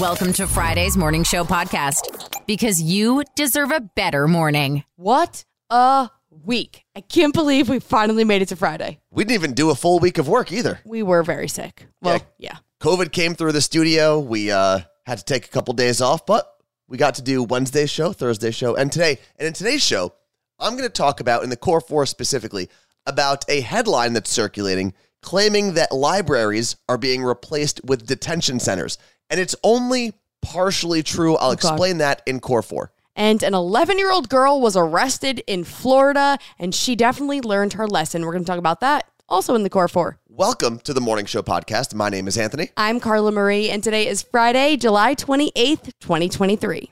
Welcome 0.00 0.32
to 0.34 0.46
Friday's 0.46 0.96
Morning 0.96 1.22
Show 1.22 1.44
podcast 1.44 2.46
because 2.46 2.80
you 2.80 3.22
deserve 3.36 3.70
a 3.70 3.80
better 3.80 4.26
morning. 4.26 4.84
What 4.96 5.44
a 5.68 6.08
week. 6.30 6.84
I 6.96 7.02
can't 7.02 7.34
believe 7.34 7.68
we 7.68 7.78
finally 7.78 8.24
made 8.24 8.40
it 8.40 8.48
to 8.48 8.56
Friday. 8.56 9.00
We 9.10 9.24
didn't 9.24 9.34
even 9.34 9.52
do 9.52 9.70
a 9.70 9.74
full 9.74 9.98
week 9.98 10.16
of 10.16 10.28
work 10.28 10.50
either. 10.50 10.80
We 10.84 11.02
were 11.02 11.22
very 11.22 11.46
sick. 11.46 11.86
Well, 12.00 12.20
yeah. 12.38 12.56
COVID 12.80 13.12
came 13.12 13.34
through 13.34 13.52
the 13.52 13.60
studio. 13.60 14.18
We 14.18 14.50
uh, 14.50 14.80
had 15.04 15.18
to 15.18 15.24
take 15.24 15.44
a 15.44 15.50
couple 15.50 15.74
days 15.74 16.00
off, 16.00 16.24
but 16.24 16.50
we 16.88 16.96
got 16.96 17.16
to 17.16 17.22
do 17.22 17.42
Wednesday's 17.42 17.90
show, 17.90 18.12
Thursday's 18.12 18.54
show, 18.54 18.74
and 18.74 18.90
today. 18.90 19.18
And 19.36 19.46
in 19.46 19.52
today's 19.52 19.84
show, 19.84 20.14
I'm 20.58 20.72
going 20.72 20.88
to 20.88 20.88
talk 20.88 21.20
about, 21.20 21.44
in 21.44 21.50
the 21.50 21.56
core 21.56 21.80
four 21.80 22.06
specifically, 22.06 22.70
about 23.04 23.44
a 23.48 23.60
headline 23.60 24.14
that's 24.14 24.30
circulating 24.30 24.94
claiming 25.22 25.74
that 25.74 25.92
libraries 25.92 26.76
are 26.88 26.98
being 26.98 27.22
replaced 27.22 27.80
with 27.84 28.06
detention 28.06 28.60
centers. 28.60 28.98
And 29.32 29.40
it's 29.40 29.56
only 29.64 30.12
partially 30.42 31.02
true. 31.02 31.36
I'll 31.36 31.52
Oh, 31.52 31.54
God. 31.56 31.70
explain 31.72 31.98
that 31.98 32.20
in 32.26 32.38
core 32.38 32.60
four. 32.62 32.92
And 33.16 33.42
an 33.42 33.54
11 33.54 33.96
year 33.98 34.12
old 34.12 34.28
girl 34.28 34.60
was 34.60 34.76
arrested 34.76 35.42
in 35.46 35.64
Florida, 35.64 36.36
and 36.58 36.74
she 36.74 36.94
definitely 36.94 37.40
learned 37.40 37.72
her 37.72 37.86
lesson. 37.88 38.26
We're 38.26 38.32
going 38.32 38.44
to 38.44 38.46
talk 38.46 38.58
about 38.58 38.80
that 38.80 39.06
also 39.30 39.54
in 39.54 39.62
the 39.62 39.70
Core 39.70 39.88
4. 39.88 40.18
Welcome 40.28 40.80
to 40.80 40.92
the 40.92 41.00
Morning 41.00 41.24
Show 41.24 41.42
podcast. 41.42 41.94
My 41.94 42.10
name 42.10 42.28
is 42.28 42.36
Anthony. 42.36 42.68
I'm 42.76 43.00
Carla 43.00 43.32
Marie, 43.32 43.70
and 43.70 43.82
today 43.82 44.06
is 44.06 44.20
Friday, 44.22 44.76
July 44.76 45.14
28th, 45.14 45.84
2023. 46.00 46.90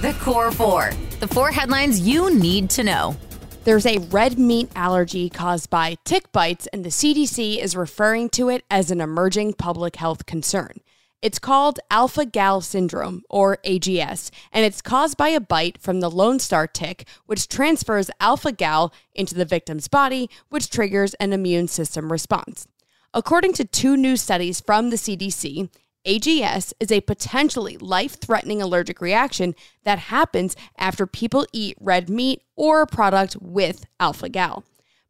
The 0.00 0.16
Core 0.20 0.50
Four. 0.50 0.90
The 1.20 1.28
four 1.28 1.52
headlines 1.52 2.00
you 2.00 2.34
need 2.34 2.68
to 2.70 2.82
know. 2.82 3.16
There's 3.62 3.86
a 3.86 3.98
red 4.10 4.38
meat 4.40 4.70
allergy 4.74 5.30
caused 5.30 5.70
by 5.70 5.98
tick 6.04 6.32
bites, 6.32 6.66
and 6.72 6.84
the 6.84 6.90
CDC 6.90 7.58
is 7.58 7.76
referring 7.76 8.28
to 8.30 8.48
it 8.48 8.64
as 8.68 8.90
an 8.90 9.00
emerging 9.00 9.52
public 9.54 9.94
health 9.96 10.26
concern. 10.26 10.80
It's 11.24 11.38
called 11.38 11.80
alpha 11.90 12.26
gal 12.26 12.60
syndrome, 12.60 13.22
or 13.30 13.56
AGS, 13.64 14.30
and 14.52 14.66
it's 14.66 14.82
caused 14.82 15.16
by 15.16 15.30
a 15.30 15.40
bite 15.40 15.80
from 15.80 16.00
the 16.00 16.10
Lone 16.10 16.38
Star 16.38 16.66
tick, 16.66 17.06
which 17.24 17.48
transfers 17.48 18.10
alpha 18.20 18.52
gal 18.52 18.92
into 19.14 19.34
the 19.34 19.46
victim's 19.46 19.88
body, 19.88 20.28
which 20.50 20.68
triggers 20.68 21.14
an 21.14 21.32
immune 21.32 21.66
system 21.66 22.12
response. 22.12 22.66
According 23.14 23.54
to 23.54 23.64
two 23.64 23.96
new 23.96 24.18
studies 24.18 24.60
from 24.60 24.90
the 24.90 24.96
CDC, 24.96 25.70
AGS 26.06 26.74
is 26.78 26.92
a 26.92 27.00
potentially 27.00 27.78
life 27.78 28.20
threatening 28.20 28.60
allergic 28.60 29.00
reaction 29.00 29.54
that 29.84 29.98
happens 29.98 30.54
after 30.76 31.06
people 31.06 31.46
eat 31.54 31.78
red 31.80 32.10
meat 32.10 32.42
or 32.54 32.82
a 32.82 32.86
product 32.86 33.38
with 33.40 33.86
alpha 33.98 34.28
gal. 34.28 34.62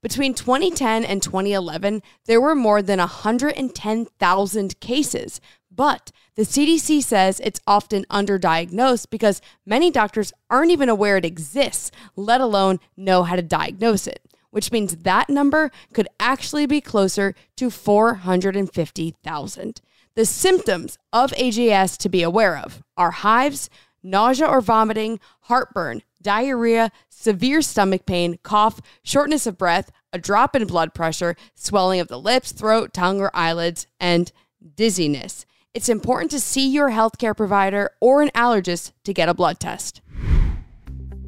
Between 0.05 0.35
2010 0.35 1.03
and 1.03 1.23
2011, 1.23 2.03
there 2.27 2.39
were 2.39 2.55
more 2.55 2.83
than 2.83 2.99
110,000 2.99 4.81
cases, 4.81 5.41
but 5.71 6.13
the 6.35 6.43
CDC 6.43 7.03
says 7.03 7.41
it's 7.41 7.63
often 7.67 8.05
underdiagnosed 8.11 9.09
because 9.09 9.41
many 9.65 9.91
doctors 9.91 10.31
aren't 10.51 10.73
even 10.73 10.91
aware 10.91 11.17
it 11.17 11.25
exists, 11.25 11.91
let 12.17 12.43
alone 12.43 12.81
know 12.99 13.23
how 13.23 13.35
to 13.35 13.41
diagnose 13.41 14.07
it, 14.07 14.21
which 14.51 14.71
means 14.71 14.95
that 14.95 15.31
number 15.31 15.71
could 15.95 16.09
actually 16.21 16.67
be 16.67 16.83
closer 16.83 17.35
to 17.57 17.71
450,000. 17.71 19.81
The 20.17 20.27
symptoms 20.27 20.99
of 21.15 21.33
AGS 21.33 21.97
to 21.97 22.11
be 22.11 22.23
aware 22.23 22.59
of 22.59 22.83
are 22.99 23.11
hives, 23.11 23.71
nausea 24.03 24.47
or 24.47 24.61
vomiting, 24.61 25.19
heartburn, 25.45 26.03
diarrhea, 26.25 26.91
severe 27.09 27.63
stomach 27.63 28.05
pain, 28.07 28.39
cough, 28.43 28.81
shortness 29.05 29.47
of 29.47 29.57
breath, 29.57 29.93
a 30.13 30.19
drop 30.19 30.57
in 30.57 30.67
blood 30.67 30.93
pressure, 30.93 31.37
swelling 31.55 32.01
of 32.01 32.09
the 32.09 32.19
lips, 32.19 32.51
throat, 32.51 32.93
tongue, 32.93 33.21
or 33.21 33.31
eyelids, 33.33 33.87
and 34.01 34.33
dizziness. 34.75 35.47
It's 35.73 35.89
important 35.89 36.33
to 36.33 36.41
see 36.41 36.69
your 36.69 36.91
healthcare 36.91 37.37
provider 37.37 37.91
or 38.01 38.23
an 38.23 38.31
allergist 38.35 38.93
to 39.05 39.13
get 39.13 39.29
a 39.29 39.35
blood 39.35 39.61
test. 39.61 40.01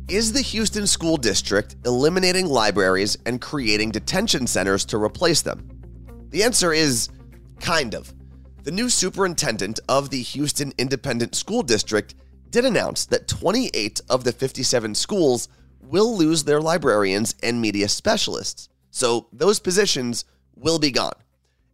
Is 0.08 0.32
the 0.32 0.40
Houston 0.40 0.86
School 0.86 1.16
District 1.16 1.74
eliminating 1.84 2.46
libraries 2.46 3.18
and 3.26 3.40
creating 3.40 3.90
detention 3.90 4.46
centers 4.46 4.84
to 4.86 5.02
replace 5.02 5.42
them? 5.42 5.68
The 6.30 6.44
answer 6.44 6.72
is 6.72 7.08
kind 7.58 7.92
of. 7.92 8.14
The 8.62 8.70
new 8.70 8.88
superintendent 8.88 9.80
of 9.88 10.10
the 10.10 10.22
Houston 10.22 10.72
Independent 10.78 11.34
School 11.34 11.62
District 11.62 12.14
did 12.56 12.64
announce 12.64 13.04
that 13.04 13.28
28 13.28 14.00
of 14.08 14.24
the 14.24 14.32
57 14.32 14.94
schools 14.94 15.46
will 15.78 16.16
lose 16.16 16.44
their 16.44 16.62
librarians 16.62 17.34
and 17.42 17.60
media 17.60 17.86
specialists. 17.86 18.70
So 18.90 19.26
those 19.30 19.60
positions 19.60 20.24
will 20.54 20.78
be 20.78 20.90
gone. 20.90 21.12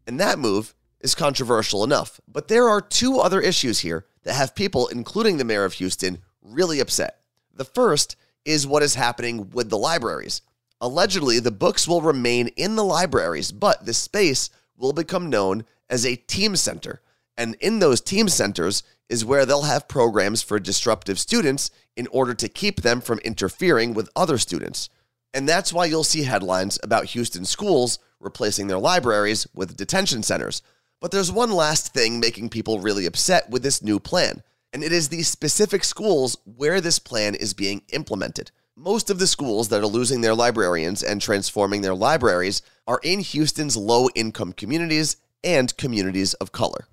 And 0.09 0.19
that 0.19 0.41
move 0.41 0.75
is 1.01 1.15
controversial 1.15 1.85
enough. 1.85 2.21
But 2.27 2.49
there 2.49 2.69
are 2.69 2.81
two 2.81 3.21
other 3.21 3.41
issues 3.41 3.79
here 3.79 4.07
that 4.25 4.35
have 4.35 4.57
people, 4.57 4.89
including 4.89 5.37
the 5.37 5.45
mayor 5.45 5.65
of 5.65 5.75
Houston, 5.75 6.19
really 6.43 6.81
upset. 6.81 7.21
The 7.55 7.65
first 7.65 8.17
is 8.45 8.67
what 8.67 8.83
is 8.83 8.97
happening 8.97 9.51
with 9.51 9.71
the 9.71 9.79
libraries. 9.79 10.43
Allegedly, 10.81 11.39
the 11.39 11.53
books 11.53 11.87
will 11.87 12.03
remain 12.03 12.49
in 12.57 12.75
the 12.75 12.83
libraries, 12.83 13.53
but 13.53 13.87
the 13.87 13.95
space 13.95 14.51
will 14.77 14.93
become 14.93 15.31
known 15.31 15.65
as 15.89 16.05
a 16.05 16.17
team 16.17 16.57
center. 16.57 17.03
And 17.39 17.55
in 17.61 17.79
those 17.79 18.01
team 18.01 18.29
centers 18.29 18.83
is 19.09 19.25
where 19.25 19.45
they'll 19.45 19.63
have 19.63 19.89
programs 19.89 20.43
for 20.43 20.59
disruptive 20.59 21.19
students 21.19 21.71
in 21.97 22.07
order 22.09 22.35
to 22.35 22.49
keep 22.49 22.83
them 22.83 23.01
from 23.01 23.19
interfering 23.21 23.95
with 23.95 24.09
other 24.17 24.39
students. 24.39 24.89
And 25.35 25.49
that's 25.49 25.73
why 25.73 25.87
you'll 25.87 26.05
see 26.05 26.25
headlines 26.25 26.79
about 26.83 27.07
Houston 27.07 27.45
schools 27.45 27.99
replacing 28.21 28.67
their 28.67 28.79
libraries 28.79 29.47
with 29.55 29.77
detention 29.77 30.23
centers. 30.23 30.63
But 31.01 31.11
there's 31.11 31.33
one 31.33 31.51
last 31.51 31.93
thing 31.93 32.21
making 32.21 32.51
people 32.51 32.79
really 32.79 33.07
upset 33.07 33.51
with 33.51 33.63
this 33.63 33.83
new 33.83 33.99
plan, 33.99 34.43
and 34.73 34.85
it 34.85 34.93
is 34.93 35.09
the 35.09 35.23
specific 35.23 35.85
schools 35.85 36.37
where 36.45 36.81
this 36.81 36.99
plan 36.99 37.35
is 37.35 37.55
being 37.55 37.83
implemented. 37.93 38.51
Most 38.77 39.11
of 39.11 39.19
the 39.19 39.27
schools 39.27 39.69
that 39.69 39.83
are 39.83 39.87
losing 39.87 40.21
their 40.21 40.35
librarians 40.35 41.03
and 41.03 41.21
transforming 41.21 41.83
their 41.83 41.95
libraries 41.95 42.63
are 42.87 43.01
in 43.03 43.21
Houston's 43.21 43.77
low 43.77 44.09
income 44.15 44.53
communities 44.53 45.17
and 45.45 45.77
communities 45.77 46.35
of 46.35 46.53
color. 46.53 46.87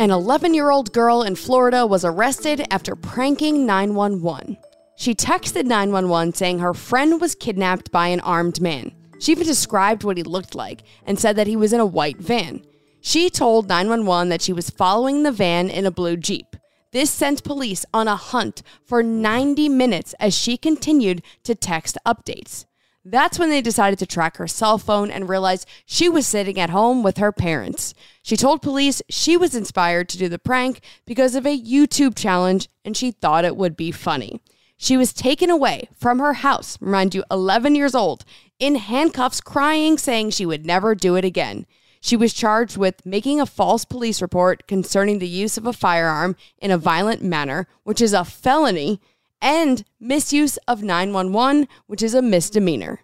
An 0.00 0.10
11 0.10 0.54
year 0.54 0.70
old 0.70 0.94
girl 0.94 1.22
in 1.22 1.36
Florida 1.36 1.86
was 1.86 2.06
arrested 2.06 2.66
after 2.70 2.96
pranking 2.96 3.66
911. 3.66 4.56
She 4.96 5.14
texted 5.14 5.66
911 5.66 6.32
saying 6.32 6.60
her 6.60 6.72
friend 6.72 7.20
was 7.20 7.34
kidnapped 7.34 7.92
by 7.92 8.08
an 8.08 8.20
armed 8.20 8.62
man. 8.62 8.92
She 9.18 9.32
even 9.32 9.46
described 9.46 10.02
what 10.02 10.16
he 10.16 10.22
looked 10.22 10.54
like 10.54 10.84
and 11.04 11.20
said 11.20 11.36
that 11.36 11.48
he 11.48 11.54
was 11.54 11.74
in 11.74 11.80
a 11.80 11.84
white 11.84 12.16
van. 12.16 12.64
She 13.02 13.28
told 13.28 13.68
911 13.68 14.30
that 14.30 14.40
she 14.40 14.54
was 14.54 14.70
following 14.70 15.22
the 15.22 15.32
van 15.32 15.68
in 15.68 15.84
a 15.84 15.90
blue 15.90 16.16
Jeep. 16.16 16.56
This 16.92 17.10
sent 17.10 17.44
police 17.44 17.84
on 17.92 18.08
a 18.08 18.16
hunt 18.16 18.62
for 18.82 19.02
90 19.02 19.68
minutes 19.68 20.14
as 20.18 20.32
she 20.34 20.56
continued 20.56 21.22
to 21.44 21.54
text 21.54 21.98
updates. 22.06 22.64
That's 23.04 23.38
when 23.38 23.48
they 23.48 23.62
decided 23.62 23.98
to 24.00 24.06
track 24.06 24.36
her 24.36 24.46
cell 24.46 24.76
phone 24.76 25.10
and 25.10 25.28
realized 25.28 25.66
she 25.86 26.08
was 26.08 26.26
sitting 26.26 26.60
at 26.60 26.68
home 26.68 27.02
with 27.02 27.16
her 27.16 27.32
parents. 27.32 27.94
She 28.22 28.36
told 28.36 28.60
police 28.60 29.00
she 29.08 29.38
was 29.38 29.54
inspired 29.54 30.08
to 30.10 30.18
do 30.18 30.28
the 30.28 30.38
prank 30.38 30.80
because 31.06 31.34
of 31.34 31.46
a 31.46 31.58
YouTube 31.58 32.14
challenge 32.14 32.68
and 32.84 32.94
she 32.94 33.10
thought 33.10 33.46
it 33.46 33.56
would 33.56 33.74
be 33.74 33.90
funny. 33.90 34.42
She 34.76 34.96
was 34.96 35.14
taken 35.14 35.50
away 35.50 35.88
from 35.96 36.18
her 36.18 36.34
house, 36.34 36.78
mind 36.80 37.14
you, 37.14 37.24
11 37.30 37.74
years 37.74 37.94
old, 37.94 38.24
in 38.58 38.76
handcuffs, 38.76 39.40
crying, 39.40 39.96
saying 39.96 40.30
she 40.30 40.46
would 40.46 40.66
never 40.66 40.94
do 40.94 41.16
it 41.16 41.24
again. 41.24 41.66
She 42.00 42.16
was 42.16 42.32
charged 42.32 42.78
with 42.78 43.04
making 43.04 43.40
a 43.40 43.46
false 43.46 43.84
police 43.84 44.22
report 44.22 44.66
concerning 44.66 45.18
the 45.18 45.28
use 45.28 45.58
of 45.58 45.66
a 45.66 45.72
firearm 45.72 46.34
in 46.58 46.70
a 46.70 46.78
violent 46.78 47.22
manner, 47.22 47.66
which 47.84 48.00
is 48.00 48.14
a 48.14 48.24
felony, 48.24 49.00
and 49.42 49.84
misuse 49.98 50.56
of 50.68 50.82
911, 50.82 51.68
which 51.86 52.02
is 52.02 52.14
a 52.14 52.22
misdemeanor. 52.22 53.00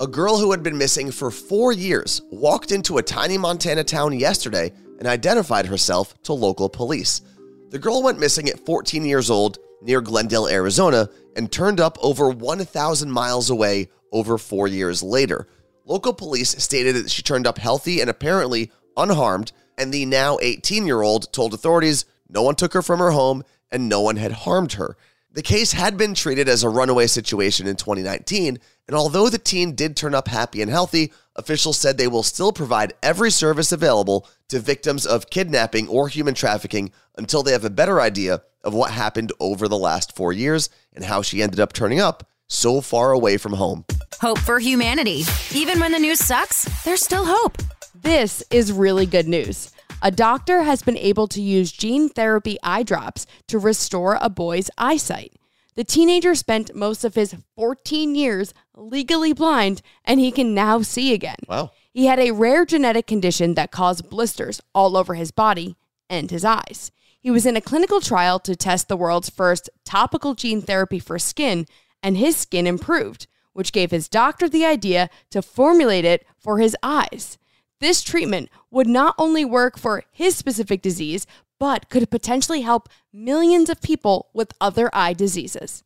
A 0.00 0.06
girl 0.06 0.38
who 0.38 0.50
had 0.50 0.62
been 0.62 0.78
missing 0.78 1.10
for 1.12 1.30
four 1.30 1.72
years 1.72 2.20
walked 2.30 2.72
into 2.72 2.98
a 2.98 3.02
tiny 3.02 3.38
Montana 3.38 3.84
town 3.84 4.18
yesterday 4.18 4.72
and 4.98 5.06
identified 5.06 5.66
herself 5.66 6.20
to 6.24 6.32
local 6.32 6.68
police. 6.68 7.20
The 7.70 7.78
girl 7.78 8.02
went 8.02 8.18
missing 8.18 8.48
at 8.48 8.64
14 8.66 9.04
years 9.04 9.30
old 9.30 9.58
near 9.80 10.00
Glendale, 10.00 10.48
Arizona, 10.48 11.08
and 11.36 11.50
turned 11.50 11.80
up 11.80 11.98
over 12.02 12.30
1,000 12.30 13.10
miles 13.10 13.50
away 13.50 13.90
over 14.12 14.38
four 14.38 14.68
years 14.68 15.02
later. 15.02 15.48
Local 15.84 16.12
police 16.12 16.50
stated 16.62 16.96
that 16.96 17.10
she 17.10 17.22
turned 17.22 17.46
up 17.46 17.58
healthy 17.58 18.00
and 18.00 18.08
apparently 18.08 18.70
unharmed, 18.96 19.52
and 19.78 19.92
the 19.92 20.04
now 20.06 20.38
18 20.40 20.86
year 20.86 21.02
old 21.02 21.32
told 21.32 21.54
authorities 21.54 22.04
no 22.28 22.42
one 22.42 22.54
took 22.54 22.72
her 22.74 22.82
from 22.82 22.98
her 22.98 23.10
home 23.10 23.42
and 23.72 23.88
no 23.88 24.00
one 24.00 24.16
had 24.16 24.32
harmed 24.32 24.74
her. 24.74 24.96
The 25.32 25.42
case 25.42 25.72
had 25.72 25.96
been 25.96 26.14
treated 26.14 26.46
as 26.48 26.62
a 26.62 26.68
runaway 26.68 27.06
situation 27.06 27.66
in 27.66 27.76
2019, 27.76 28.58
and 28.86 28.96
although 28.96 29.30
the 29.30 29.38
teen 29.38 29.74
did 29.74 29.96
turn 29.96 30.14
up 30.14 30.28
happy 30.28 30.60
and 30.60 30.70
healthy, 30.70 31.10
officials 31.36 31.78
said 31.78 31.96
they 31.96 32.06
will 32.06 32.22
still 32.22 32.52
provide 32.52 32.92
every 33.02 33.30
service 33.30 33.72
available 33.72 34.28
to 34.48 34.60
victims 34.60 35.06
of 35.06 35.30
kidnapping 35.30 35.88
or 35.88 36.08
human 36.08 36.34
trafficking 36.34 36.92
until 37.16 37.42
they 37.42 37.52
have 37.52 37.64
a 37.64 37.70
better 37.70 38.00
idea 38.00 38.42
of 38.62 38.74
what 38.74 38.90
happened 38.90 39.32
over 39.40 39.68
the 39.68 39.78
last 39.78 40.14
four 40.14 40.32
years 40.34 40.68
and 40.92 41.04
how 41.04 41.22
she 41.22 41.42
ended 41.42 41.58
up 41.58 41.72
turning 41.72 41.98
up 41.98 42.28
so 42.46 42.82
far 42.82 43.12
away 43.12 43.38
from 43.38 43.54
home. 43.54 43.84
Hope 44.20 44.38
for 44.38 44.58
humanity. 44.58 45.24
Even 45.54 45.80
when 45.80 45.92
the 45.92 45.98
news 45.98 46.18
sucks, 46.20 46.64
there's 46.84 47.02
still 47.02 47.24
hope. 47.24 47.56
This 47.94 48.42
is 48.50 48.70
really 48.70 49.06
good 49.06 49.26
news. 49.26 49.72
A 50.02 50.10
doctor 50.10 50.62
has 50.62 50.82
been 50.82 50.98
able 50.98 51.28
to 51.28 51.40
use 51.40 51.72
gene 51.72 52.08
therapy 52.08 52.58
eye 52.62 52.82
drops 52.82 53.26
to 53.46 53.58
restore 53.58 54.18
a 54.20 54.28
boy's 54.28 54.70
eyesight. 54.76 55.32
The 55.74 55.84
teenager 55.84 56.34
spent 56.34 56.74
most 56.74 57.04
of 57.04 57.14
his 57.14 57.34
14 57.56 58.14
years 58.14 58.52
legally 58.74 59.32
blind 59.32 59.80
and 60.04 60.20
he 60.20 60.30
can 60.30 60.54
now 60.54 60.82
see 60.82 61.14
again. 61.14 61.36
Wow. 61.48 61.70
He 61.92 62.06
had 62.06 62.18
a 62.18 62.32
rare 62.32 62.66
genetic 62.66 63.06
condition 63.06 63.54
that 63.54 63.70
caused 63.70 64.10
blisters 64.10 64.60
all 64.74 64.96
over 64.96 65.14
his 65.14 65.30
body 65.30 65.76
and 66.10 66.30
his 66.30 66.44
eyes. 66.44 66.90
He 67.20 67.30
was 67.30 67.46
in 67.46 67.56
a 67.56 67.60
clinical 67.60 68.00
trial 68.00 68.40
to 68.40 68.56
test 68.56 68.88
the 68.88 68.96
world's 68.96 69.30
first 69.30 69.70
topical 69.84 70.34
gene 70.34 70.60
therapy 70.60 70.98
for 70.98 71.18
skin, 71.20 71.66
and 72.02 72.16
his 72.16 72.36
skin 72.36 72.66
improved, 72.66 73.28
which 73.52 73.72
gave 73.72 73.92
his 73.92 74.08
doctor 74.08 74.48
the 74.48 74.64
idea 74.64 75.08
to 75.30 75.40
formulate 75.40 76.04
it 76.04 76.26
for 76.36 76.58
his 76.58 76.76
eyes. 76.82 77.38
This 77.82 78.00
treatment 78.00 78.48
would 78.70 78.86
not 78.86 79.16
only 79.18 79.44
work 79.44 79.76
for 79.76 80.04
his 80.12 80.36
specific 80.36 80.82
disease, 80.82 81.26
but 81.58 81.90
could 81.90 82.08
potentially 82.12 82.60
help 82.60 82.88
millions 83.12 83.68
of 83.68 83.82
people 83.82 84.30
with 84.32 84.52
other 84.60 84.88
eye 84.92 85.14
diseases. 85.14 85.82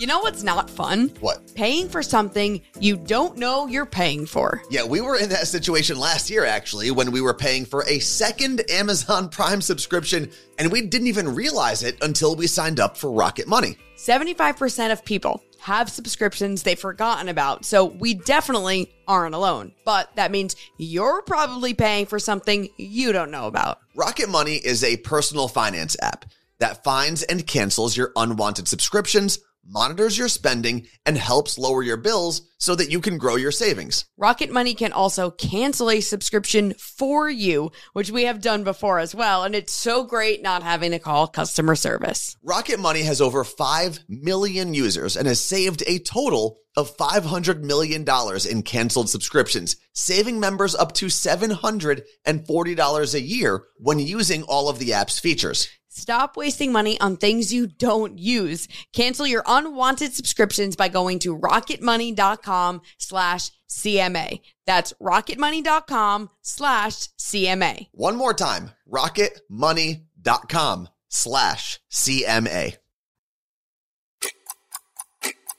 You 0.00 0.08
know 0.08 0.18
what's 0.18 0.42
not 0.42 0.68
fun? 0.68 1.12
What? 1.20 1.54
Paying 1.54 1.88
for 1.88 2.02
something 2.02 2.62
you 2.80 2.96
don't 2.96 3.38
know 3.38 3.68
you're 3.68 3.86
paying 3.86 4.26
for. 4.26 4.60
Yeah, 4.70 4.84
we 4.84 5.00
were 5.00 5.18
in 5.18 5.28
that 5.28 5.46
situation 5.46 6.00
last 6.00 6.28
year, 6.28 6.44
actually, 6.44 6.90
when 6.90 7.12
we 7.12 7.20
were 7.20 7.32
paying 7.32 7.64
for 7.64 7.84
a 7.84 8.00
second 8.00 8.68
Amazon 8.68 9.28
Prime 9.28 9.60
subscription, 9.60 10.32
and 10.58 10.72
we 10.72 10.80
didn't 10.80 11.06
even 11.06 11.32
realize 11.32 11.84
it 11.84 11.96
until 12.02 12.34
we 12.34 12.48
signed 12.48 12.80
up 12.80 12.96
for 12.96 13.12
Rocket 13.12 13.46
Money. 13.46 13.76
75% 13.96 14.90
of 14.90 15.04
people 15.04 15.44
have 15.64 15.88
subscriptions 15.88 16.62
they've 16.62 16.78
forgotten 16.78 17.26
about, 17.30 17.64
so 17.64 17.86
we 17.86 18.12
definitely 18.12 18.92
aren't 19.08 19.34
alone. 19.34 19.72
But 19.86 20.14
that 20.16 20.30
means 20.30 20.56
you're 20.76 21.22
probably 21.22 21.72
paying 21.72 22.04
for 22.04 22.18
something 22.18 22.68
you 22.76 23.12
don't 23.12 23.30
know 23.30 23.46
about. 23.46 23.78
Rocket 23.96 24.28
Money 24.28 24.56
is 24.56 24.84
a 24.84 24.98
personal 24.98 25.48
finance 25.48 25.96
app 26.02 26.26
that 26.58 26.84
finds 26.84 27.22
and 27.22 27.46
cancels 27.46 27.96
your 27.96 28.12
unwanted 28.14 28.68
subscriptions, 28.68 29.38
monitors 29.66 30.18
your 30.18 30.28
spending, 30.28 30.86
and 31.06 31.16
helps 31.16 31.58
lower 31.58 31.82
your 31.82 31.96
bills 31.96 32.42
so 32.58 32.74
that 32.74 32.90
you 32.90 33.00
can 33.00 33.18
grow 33.18 33.36
your 33.36 33.52
savings. 33.52 34.04
Rocket 34.16 34.50
Money 34.50 34.74
can 34.74 34.92
also 34.92 35.30
cancel 35.30 35.90
a 35.90 36.00
subscription 36.00 36.74
for 36.74 37.28
you, 37.28 37.70
which 37.92 38.10
we 38.10 38.24
have 38.24 38.40
done 38.40 38.64
before 38.64 38.98
as 38.98 39.14
well, 39.14 39.44
and 39.44 39.54
it's 39.54 39.72
so 39.72 40.04
great 40.04 40.42
not 40.42 40.62
having 40.62 40.92
to 40.92 40.98
call 40.98 41.26
customer 41.26 41.74
service. 41.74 42.36
Rocket 42.42 42.80
Money 42.80 43.02
has 43.02 43.20
over 43.20 43.44
5 43.44 44.00
million 44.08 44.74
users 44.74 45.16
and 45.16 45.26
has 45.26 45.40
saved 45.40 45.82
a 45.86 45.98
total 45.98 46.58
of 46.76 46.96
$500 46.96 47.62
million 47.62 48.04
in 48.50 48.62
canceled 48.62 49.08
subscriptions, 49.08 49.76
saving 49.92 50.40
members 50.40 50.74
up 50.74 50.92
to 50.94 51.06
$740 51.06 53.14
a 53.14 53.20
year 53.20 53.64
when 53.76 53.98
using 53.98 54.42
all 54.42 54.68
of 54.68 54.78
the 54.78 54.92
app's 54.92 55.18
features. 55.18 55.68
Stop 55.94 56.36
wasting 56.36 56.72
money 56.72 57.00
on 57.00 57.16
things 57.16 57.52
you 57.52 57.68
don't 57.68 58.18
use. 58.18 58.66
Cancel 58.92 59.28
your 59.28 59.44
unwanted 59.46 60.12
subscriptions 60.12 60.74
by 60.74 60.88
going 60.88 61.20
to 61.20 61.38
rocketmoney.com 61.38 62.82
slash 62.98 63.52
CMA. 63.68 64.40
That's 64.66 64.92
rocketmoney.com 65.00 66.30
slash 66.42 67.08
CMA. 67.18 67.86
One 67.92 68.16
more 68.16 68.34
time, 68.34 68.72
rocketmoney.com 68.92 70.88
slash 71.08 71.80
CMA. 71.92 72.76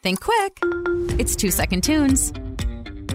Think 0.04 0.20
quick. 0.22 0.60
It's 1.18 1.36
two 1.36 1.50
second 1.50 1.84
tunes. 1.84 2.34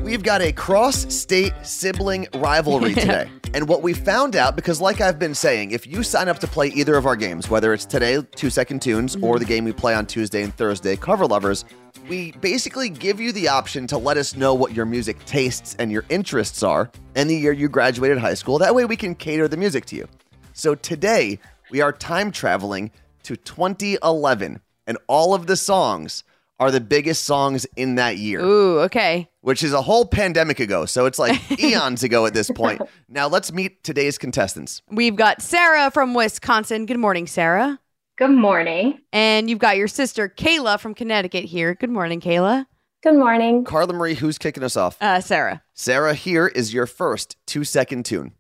We've 0.03 0.23
got 0.23 0.41
a 0.41 0.51
cross 0.51 1.13
state 1.15 1.53
sibling 1.63 2.27
rivalry 2.37 2.95
today. 2.95 3.31
and 3.53 3.69
what 3.69 3.83
we 3.83 3.93
found 3.93 4.35
out, 4.35 4.57
because 4.57 4.81
like 4.81 5.01
I've 5.01 5.19
been 5.19 5.35
saying, 5.35 5.73
if 5.73 5.87
you 5.87 6.03
sign 6.03 6.29
up 6.29 6.39
to 6.39 6.47
play 6.47 6.69
either 6.69 6.97
of 6.97 7.05
our 7.05 7.17
games, 7.17 7.51
whether 7.51 7.75
it's 7.75 7.85
today, 7.85 8.23
Two 8.35 8.49
Second 8.49 8.81
Tunes, 8.81 9.17
or 9.21 9.39
the 9.39 9.45
mm. 9.45 9.49
game 9.49 9.65
we 9.65 9.73
play 9.73 9.95
on 9.95 10.07
Tuesday 10.07 10.43
and 10.43 10.55
Thursday, 10.55 10.97
Cover 10.97 11.27
Lovers, 11.27 11.67
we 12.09 12.33
basically 12.33 12.89
give 12.89 13.21
you 13.21 13.31
the 13.31 13.49
option 13.49 13.87
to 13.89 13.99
let 13.99 14.17
us 14.17 14.35
know 14.35 14.55
what 14.55 14.73
your 14.73 14.87
music 14.87 15.23
tastes 15.27 15.77
and 15.79 15.93
your 15.93 16.05
interests 16.09 16.63
are 16.63 16.91
and 17.15 17.29
the 17.29 17.37
year 17.37 17.53
you 17.53 17.69
graduated 17.69 18.19
high 18.19 18.35
school. 18.35 18.59
That 18.59 18.75
way 18.75 18.87
we 18.87 18.97
can 18.97 19.15
cater 19.15 19.49
the 19.49 19.57
music 19.57 19.85
to 19.87 19.97
you. 19.97 20.09
So 20.55 20.75
today, 20.75 21.39
we 21.71 21.83
are 21.83 21.93
time 21.93 22.33
traveling 22.33 22.91
to 23.25 23.37
2011, 23.37 24.61
and 24.87 24.99
all 25.07 25.35
of 25.35 25.47
the 25.47 25.57
songs 25.57 26.25
are 26.59 26.71
the 26.71 26.81
biggest 26.81 27.25
songs 27.25 27.67
in 27.77 27.95
that 27.95 28.19
year 28.19 28.41
Ooh, 28.41 28.81
okay. 28.81 29.30
Which 29.41 29.63
is 29.63 29.73
a 29.73 29.83
whole 29.83 30.05
pandemic 30.05 30.61
ago. 30.61 30.85
So 30.87 31.07
it's 31.07 31.19
like 31.19 31.39
eons 31.61 32.03
ago 32.03 32.27
at 32.27 32.35
this 32.35 32.51
point. 32.51 32.83
Now 33.09 33.29
let's 33.29 33.53
meet 33.53 33.83
today's 33.85 34.19
contestants. 34.19 34.83
We've 34.91 35.17
got 35.17 35.43
Sarah 35.43 35.91
from 35.91 36.15
Wisconsin. 36.15 36.87
Good 36.87 36.99
morning, 36.99 37.27
Sarah. 37.27 37.79
Good 38.17 38.31
morning. 38.33 39.01
And 39.13 39.49
you've 39.49 39.59
got 39.59 39.77
your 39.77 39.89
sister 39.89 40.29
Kayla 40.29 40.79
from 40.79 40.95
Connecticut 40.95 41.45
here. 41.45 41.75
Good 41.75 41.91
morning, 41.91 42.21
Kayla. 42.21 42.67
Good 43.03 43.15
morning. 43.17 43.65
Carla 43.65 43.95
Marie, 43.95 44.15
who's 44.15 44.37
kicking 44.37 44.63
us 44.63 44.77
off? 44.77 44.99
Uh, 45.01 45.23
Sarah. 45.23 45.63
Sarah, 45.73 46.13
here 46.13 46.47
is 46.47 46.75
your 46.75 46.85
first 46.85 47.37
two 47.47 47.65
second 47.65 48.05
tune. 48.05 48.33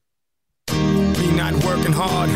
Me 0.70 1.32
not 1.32 1.54
working 1.64 1.92
hard. 1.92 2.28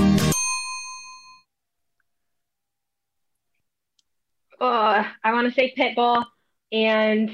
Uh, 4.59 5.05
I 5.23 5.33
want 5.35 5.47
to 5.47 5.53
say 5.53 5.75
Pitbull 5.77 6.25
and 6.73 7.31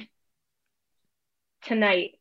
tonight. 1.65 2.13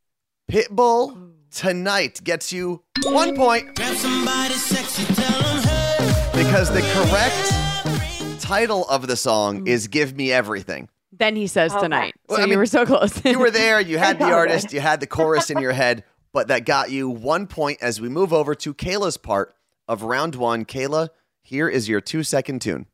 Pitbull 0.52 1.32
tonight 1.52 2.22
gets 2.24 2.52
you 2.52 2.84
one 3.06 3.36
point 3.36 3.76
Grab 3.76 3.96
somebody 3.96 4.54
sexy, 4.54 5.06
tell 5.14 5.44
'em 5.44 5.64
hey. 5.64 6.44
because 6.44 6.72
the 6.72 6.82
correct 6.94 8.42
title 8.42 8.88
of 8.90 9.08
the 9.08 9.16
song 9.16 9.68
is 9.68 9.88
Give 9.88 10.16
Me 10.16 10.32
Everything. 10.32 10.90
Then 11.12 11.36
he 11.36 11.48
says 11.48 11.72
Okay. 11.72 11.82
tonight. 11.82 12.14
So 12.30 12.34
Well, 12.36 12.40
I 12.40 12.44
you 12.44 12.50
mean, 12.50 12.60
were 12.60 12.66
so 12.66 12.86
close. 12.86 13.24
You 13.26 13.40
were 13.40 13.52
there, 13.52 13.80
you 13.80 13.98
had 13.98 14.20
the 14.20 14.26
artist, 14.34 14.74
you 14.74 14.80
had 14.80 15.00
the 15.00 15.08
chorus 15.08 15.50
in 15.50 15.60
your 15.60 15.74
head, 15.74 16.04
but 16.34 16.48
that 16.48 16.66
got 16.66 16.92
you 16.92 17.10
one 17.10 17.48
point 17.48 17.80
as 17.82 18.00
we 18.02 18.10
move 18.10 18.32
over 18.34 18.56
to 18.56 18.74
Kayla's 18.74 19.18
part 19.18 19.54
of 19.88 20.04
round 20.04 20.36
one. 20.36 20.66
Kayla, 20.66 21.10
here 21.42 21.68
is 21.70 21.90
your 21.90 22.02
two 22.02 22.24
second 22.24 22.62
tune. 22.62 22.86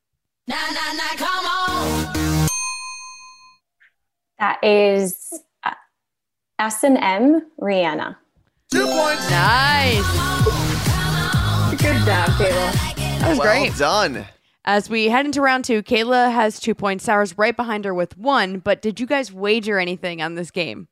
That 4.40 4.60
is 4.64 5.34
S 6.60 6.84
and 6.84 6.98
M 6.98 7.42
Rihanna. 7.60 8.16
Two 8.72 8.86
points. 8.86 9.30
nice. 9.30 10.06
Good 11.72 12.06
job, 12.06 12.30
Kayla. 12.30 12.96
That 13.20 13.30
was 13.30 13.40
well 13.40 13.60
great. 13.60 13.76
done. 13.78 14.26
As 14.64 14.90
we 14.90 15.10
head 15.10 15.26
into 15.26 15.42
round 15.42 15.66
two, 15.66 15.84
Kayla 15.84 16.32
has 16.34 16.60
two 16.60 16.74
points. 16.74 17.04
Sarah's 17.04 17.38
right 17.38 17.56
behind 17.56 17.86
her 17.86 17.94
with 17.94 18.18
one. 18.18 18.60
But 18.60 18.82
did 18.82 19.00
you 19.00 19.06
guys 19.06 19.32
wager 19.32 19.78
anything 19.78 20.22
on 20.22 20.36
this 20.36 20.50
game? 20.50 20.88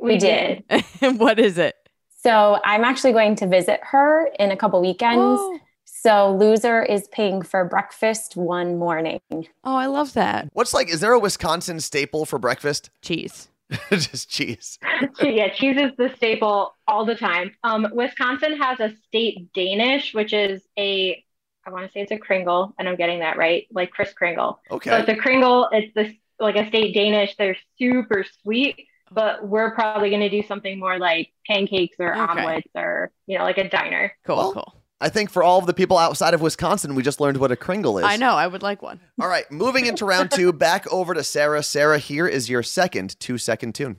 We 0.00 0.16
did. 0.16 0.64
what 1.00 1.38
is 1.38 1.58
it? 1.58 1.74
So 2.22 2.58
I'm 2.64 2.84
actually 2.84 3.12
going 3.12 3.36
to 3.36 3.46
visit 3.46 3.80
her 3.82 4.28
in 4.38 4.50
a 4.50 4.56
couple 4.56 4.80
weekends. 4.80 5.18
Oh, 5.20 5.58
So 5.84 6.34
loser 6.34 6.82
is 6.82 7.08
paying 7.08 7.42
for 7.42 7.64
breakfast 7.64 8.36
one 8.36 8.78
morning. 8.78 9.20
oh, 9.30 9.46
I 9.76 9.86
love 9.86 10.14
that. 10.14 10.48
What's 10.52 10.72
like, 10.72 10.88
is 10.88 11.00
there 11.00 11.12
a 11.12 11.18
Wisconsin 11.18 11.80
staple 11.80 12.24
for 12.24 12.38
breakfast? 12.38 12.90
Cheese. 13.02 13.48
Just 13.90 14.30
cheese. 14.30 14.78
yeah, 15.22 15.48
cheese 15.52 15.76
is 15.78 15.92
the 15.98 16.10
staple 16.16 16.74
all 16.86 17.04
the 17.04 17.14
time. 17.14 17.52
Um, 17.64 17.88
Wisconsin 17.92 18.56
has 18.60 18.80
a 18.80 18.92
state 19.06 19.52
Danish, 19.52 20.14
which 20.14 20.32
is 20.32 20.62
a, 20.78 21.22
I 21.66 21.70
want 21.70 21.86
to 21.86 21.92
say 21.92 22.00
it's 22.00 22.12
a 22.12 22.18
Kringle, 22.18 22.74
and 22.78 22.88
I'm 22.88 22.96
getting 22.96 23.20
that 23.20 23.36
right, 23.36 23.66
like 23.70 23.90
Kris 23.90 24.12
Kringle. 24.12 24.60
Okay. 24.70 24.90
So 24.90 24.96
it's 24.96 25.08
a 25.08 25.16
Kringle. 25.16 25.68
It's 25.72 25.92
this 25.94 26.12
like 26.38 26.56
a 26.56 26.66
state 26.68 26.94
Danish. 26.94 27.36
They're 27.36 27.56
super 27.78 28.24
sweet, 28.42 28.86
but 29.10 29.46
we're 29.46 29.74
probably 29.74 30.10
going 30.10 30.22
to 30.22 30.30
do 30.30 30.42
something 30.46 30.78
more 30.78 30.98
like 30.98 31.32
pancakes 31.46 31.96
or 31.98 32.14
Okay. 32.14 32.30
omelets 32.30 32.68
or 32.74 33.10
you 33.26 33.38
know 33.38 33.44
like 33.44 33.58
a 33.58 33.68
diner. 33.68 34.12
Cool, 34.24 34.36
Well, 34.36 34.52
cool. 34.52 34.77
I 35.00 35.08
think 35.08 35.30
for 35.30 35.44
all 35.44 35.60
of 35.60 35.66
the 35.66 35.74
people 35.74 35.96
outside 35.96 36.34
of 36.34 36.40
Wisconsin, 36.40 36.96
we 36.96 37.04
just 37.04 37.20
learned 37.20 37.36
what 37.36 37.52
a 37.52 37.56
Kringle 37.56 37.98
is. 37.98 38.04
I 38.04 38.16
know. 38.16 38.32
I 38.32 38.48
would 38.48 38.62
like 38.62 38.82
one. 38.82 38.98
All 39.20 39.28
right, 39.28 39.48
moving 39.50 39.86
into 39.86 40.04
round 40.04 40.32
two, 40.32 40.52
back 40.52 40.90
over 40.92 41.14
to 41.14 41.22
Sarah. 41.22 41.62
Sarah, 41.62 41.98
here 41.98 42.26
is 42.26 42.50
your 42.50 42.64
second 42.64 43.18
two 43.20 43.38
second 43.38 43.74
tune. 43.76 43.98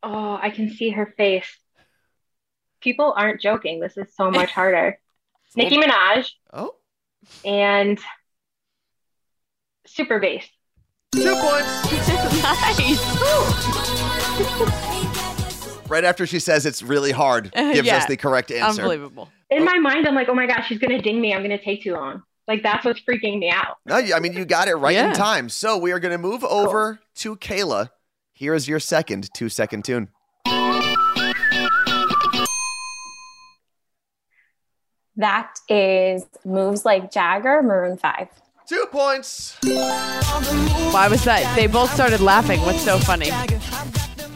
Oh, 0.00 0.38
I 0.40 0.50
can 0.54 0.70
see 0.70 0.90
her 0.90 1.12
face. 1.16 1.58
People 2.80 3.12
aren't 3.16 3.40
joking. 3.40 3.80
This 3.80 3.96
is 3.96 4.14
so 4.14 4.30
much 4.30 4.52
harder. 4.52 5.00
Nicki 5.56 5.76
Minaj 5.76 6.30
Oh, 6.52 6.76
and 7.44 7.98
Super 9.86 10.20
Bass. 10.20 10.46
two 11.12 11.34
points. 11.34 11.88
nice. 12.78 14.97
Right 15.88 16.04
after 16.04 16.26
she 16.26 16.38
says 16.38 16.66
it's 16.66 16.82
really 16.82 17.12
hard, 17.12 17.50
gives 17.54 17.86
Yeah. 17.86 17.96
us 17.96 18.06
the 18.06 18.16
correct 18.16 18.50
answer. 18.50 18.82
Unbelievable. 18.82 19.30
in 19.50 19.64
my 19.64 19.78
mind, 19.78 20.06
I'm 20.06 20.14
like, 20.14 20.28
oh 20.28 20.34
my 20.34 20.46
gosh, 20.46 20.66
she's 20.68 20.78
gonna 20.78 21.00
ding 21.00 21.20
me. 21.20 21.32
I'm 21.34 21.42
gonna 21.42 21.62
take 21.62 21.82
too 21.82 21.94
long. 21.94 22.22
Like 22.46 22.62
that's 22.62 22.84
what's 22.84 23.00
freaking 23.00 23.38
me 23.38 23.50
out. 23.50 23.76
No, 23.86 23.96
I 23.96 24.20
mean, 24.20 24.32
you 24.32 24.44
got 24.44 24.68
it 24.68 24.74
right 24.74 24.96
in 24.96 25.12
time. 25.14 25.48
So 25.50 25.76
we 25.76 25.92
are 25.92 25.98
going 25.98 26.12
to 26.12 26.18
move 26.18 26.42
over 26.44 26.98
to 27.16 27.36
Kayla. 27.36 27.90
Here 28.32 28.54
is 28.54 28.66
your 28.66 28.80
second 28.80 29.28
two 29.34 29.50
second 29.50 29.84
tune. 29.84 30.08
That 35.16 35.52
is 35.68 36.24
Moves 36.44 36.84
Like 36.84 37.10
Jagger, 37.10 37.62
Maroon 37.62 37.96
5. 37.98 38.28
Two 38.68 38.84
points. 38.92 39.56
Why 39.64 41.08
was 41.10 41.24
that? 41.24 41.52
They 41.56 41.66
both 41.66 41.92
started 41.92 42.20
laughing. 42.20 42.60
What's 42.60 42.82
so 42.82 42.98
funny? 42.98 43.30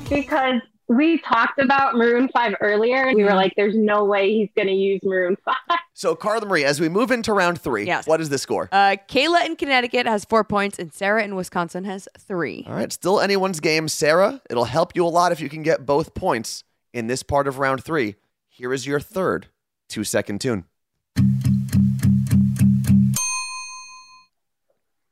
Because 0.09 0.61
we 0.97 1.19
talked 1.19 1.59
about 1.61 1.95
Maroon 1.97 2.29
5 2.29 2.55
earlier 2.61 3.05
and 3.05 3.17
we 3.17 3.25
were 3.25 3.35
like, 3.35 3.53
there's 3.57 3.75
no 3.77 4.05
way 4.05 4.33
he's 4.33 4.49
going 4.57 4.69
to 4.69 4.75
use 4.75 5.01
Maroon 5.03 5.37
5. 5.45 5.55
So, 5.95 6.17
Carla 6.17 6.47
Marie, 6.47 6.65
as 6.65 6.81
we 6.81 6.89
move 6.89 7.11
into 7.11 7.33
round 7.35 7.61
three, 7.61 7.85
Yes. 7.85 8.07
what 8.07 8.21
is 8.21 8.31
the 8.31 8.39
score? 8.39 8.69
Uh, 8.73 8.97
Kayla 9.09 9.45
in 9.45 9.57
Connecticut 9.57 10.07
has 10.07 10.25
four 10.25 10.43
points, 10.43 10.79
and 10.79 10.93
Sarah 10.93 11.23
in 11.23 11.35
Wisconsin 11.37 11.85
has 11.85 12.09
three. 12.19 12.65
All 12.67 12.75
right, 12.75 12.91
still 12.91 13.21
anyone's 13.21 13.61
game. 13.61 13.89
Sarah, 13.89 14.41
it'll 14.49 14.65
help 14.65 14.97
you 14.97 15.07
a 15.07 15.09
lot 15.09 15.33
if 15.33 15.41
you 15.41 15.51
can 15.51 15.63
get 15.63 15.85
both 15.85 16.15
points 16.15 16.65
in 16.95 17.09
this 17.09 17.23
part 17.23 17.47
of 17.47 17.59
round 17.59 17.85
three. 17.85 18.17
Here 18.49 18.73
is 18.73 18.87
your 18.87 19.01
third 19.01 19.49
two 19.89 20.03
second 20.03 20.41
tune. 20.41 20.65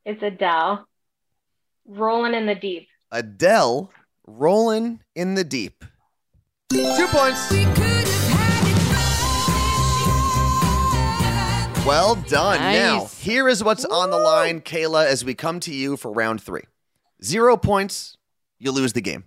It's 0.04 0.22
Adele. 0.22 0.86
Rolling 1.86 2.34
in 2.34 2.46
the 2.46 2.54
deep. 2.54 2.88
Adele, 3.12 3.92
Rolling 4.26 5.00
in 5.14 5.34
the 5.34 5.44
Deep. 5.44 5.84
Two 6.70 7.06
points. 7.08 7.50
Well 11.84 12.14
done. 12.14 12.60
Now, 12.60 13.06
here 13.06 13.48
is 13.48 13.64
what's 13.64 13.84
on 13.84 14.10
the 14.10 14.18
line, 14.18 14.60
Kayla, 14.60 15.06
as 15.06 15.24
we 15.24 15.34
come 15.34 15.58
to 15.60 15.74
you 15.74 15.96
for 15.96 16.12
round 16.12 16.40
three. 16.42 16.62
Zero 17.24 17.56
points, 17.56 18.16
you 18.58 18.70
lose 18.70 18.92
the 18.92 19.00
game. 19.00 19.24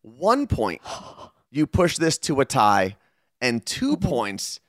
One 0.00 0.46
point, 0.46 0.80
you 1.50 1.66
push 1.66 1.98
this 1.98 2.16
to 2.18 2.40
a 2.40 2.44
tie. 2.46 2.96
And 3.42 3.64
two 3.66 3.96
points 3.96 4.60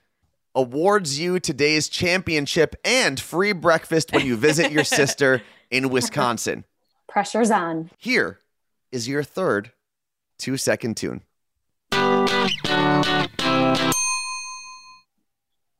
awards 0.53 1.17
you 1.19 1.39
today's 1.39 1.87
championship 1.87 2.75
and 2.83 3.19
free 3.19 3.53
breakfast 3.53 4.11
when 4.11 4.25
you 4.25 4.35
visit 4.35 4.71
your 4.71 4.83
sister 4.83 5.41
in 5.71 5.89
Wisconsin. 5.89 6.65
Pressure's 7.07 7.51
on. 7.51 7.91
Here 7.97 8.40
is 8.91 9.07
your 9.07 9.23
third 9.23 9.71
two 10.37 10.57
second 10.57 10.97
tune. 10.97 11.21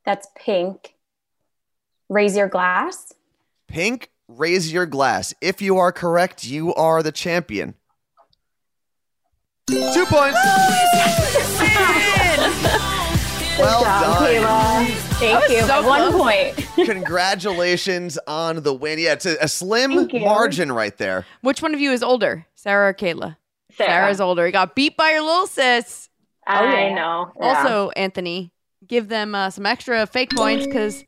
That's 0.04 0.26
Pink. 0.36 0.94
Raise 2.08 2.36
Your 2.36 2.48
Glass. 2.48 3.12
Pink, 3.68 4.10
raise 4.28 4.70
your 4.70 4.84
glass. 4.84 5.32
If 5.40 5.62
you 5.62 5.78
are 5.78 5.92
correct, 5.92 6.44
you 6.44 6.74
are 6.74 7.02
the 7.02 7.10
champion. 7.10 7.74
Two 9.66 10.04
points. 10.06 10.38
Well 13.58 13.82
done. 13.82 14.22
Kayla. 14.22 14.86
Thank 15.18 15.50
you. 15.50 15.62
so 15.62 15.86
One 15.86 16.12
point. 16.12 16.56
Congratulations 16.86 18.18
on 18.26 18.62
the 18.62 18.74
win. 18.74 18.98
Yeah, 18.98 19.12
it's 19.12 19.26
a, 19.26 19.36
a 19.40 19.48
slim 19.48 20.08
margin 20.12 20.72
right 20.72 20.96
there. 20.96 21.26
Which 21.42 21.62
one 21.62 21.74
of 21.74 21.80
you 21.80 21.92
is 21.92 22.02
older, 22.02 22.46
Sarah 22.54 22.90
or 22.90 22.94
Kayla? 22.94 23.36
Sarah. 23.76 23.90
Sarah's 23.90 24.20
older. 24.20 24.46
You 24.46 24.52
got 24.52 24.74
beat 24.74 24.96
by 24.96 25.12
your 25.12 25.22
little 25.22 25.46
sis. 25.46 26.08
I 26.46 26.88
yeah. 26.88 26.94
know. 26.94 27.32
Yeah. 27.38 27.46
Also, 27.46 27.90
Anthony, 27.90 28.52
give 28.86 29.08
them 29.08 29.34
uh, 29.34 29.50
some 29.50 29.66
extra 29.66 30.06
fake 30.06 30.30
points 30.30 30.66
because 30.66 31.04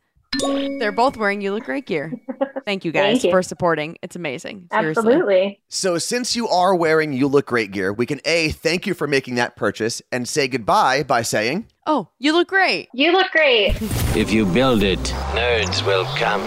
they're 0.78 0.92
both 0.92 1.16
wearing 1.16 1.40
You 1.40 1.52
Look 1.52 1.64
Great 1.64 1.86
gear. 1.86 2.12
Thank 2.64 2.84
you 2.84 2.92
guys 2.92 3.14
Thank 3.14 3.24
you. 3.24 3.30
for 3.30 3.42
supporting. 3.42 3.98
It's 4.02 4.16
amazing. 4.16 4.68
Seriously. 4.72 5.00
Absolutely. 5.00 5.60
So, 5.68 5.98
since 5.98 6.34
you 6.34 6.48
are 6.48 6.74
wearing 6.74 7.12
You 7.12 7.28
Look 7.28 7.46
Great 7.46 7.72
gear, 7.72 7.92
we 7.92 8.06
can 8.06 8.20
A, 8.24 8.50
thank 8.50 8.86
you 8.86 8.94
for 8.94 9.06
making 9.06 9.34
that 9.34 9.56
purchase 9.56 10.00
and 10.10 10.26
say 10.26 10.48
goodbye 10.48 11.02
by 11.02 11.22
saying, 11.22 11.66
Oh, 11.86 12.08
you 12.18 12.32
look 12.32 12.48
great. 12.48 12.88
You 12.94 13.12
look 13.12 13.30
great. 13.30 13.76
If 14.16 14.32
you 14.32 14.46
build 14.46 14.82
it, 14.82 14.98
nerds 15.34 15.84
will 15.86 16.06
come. 16.16 16.40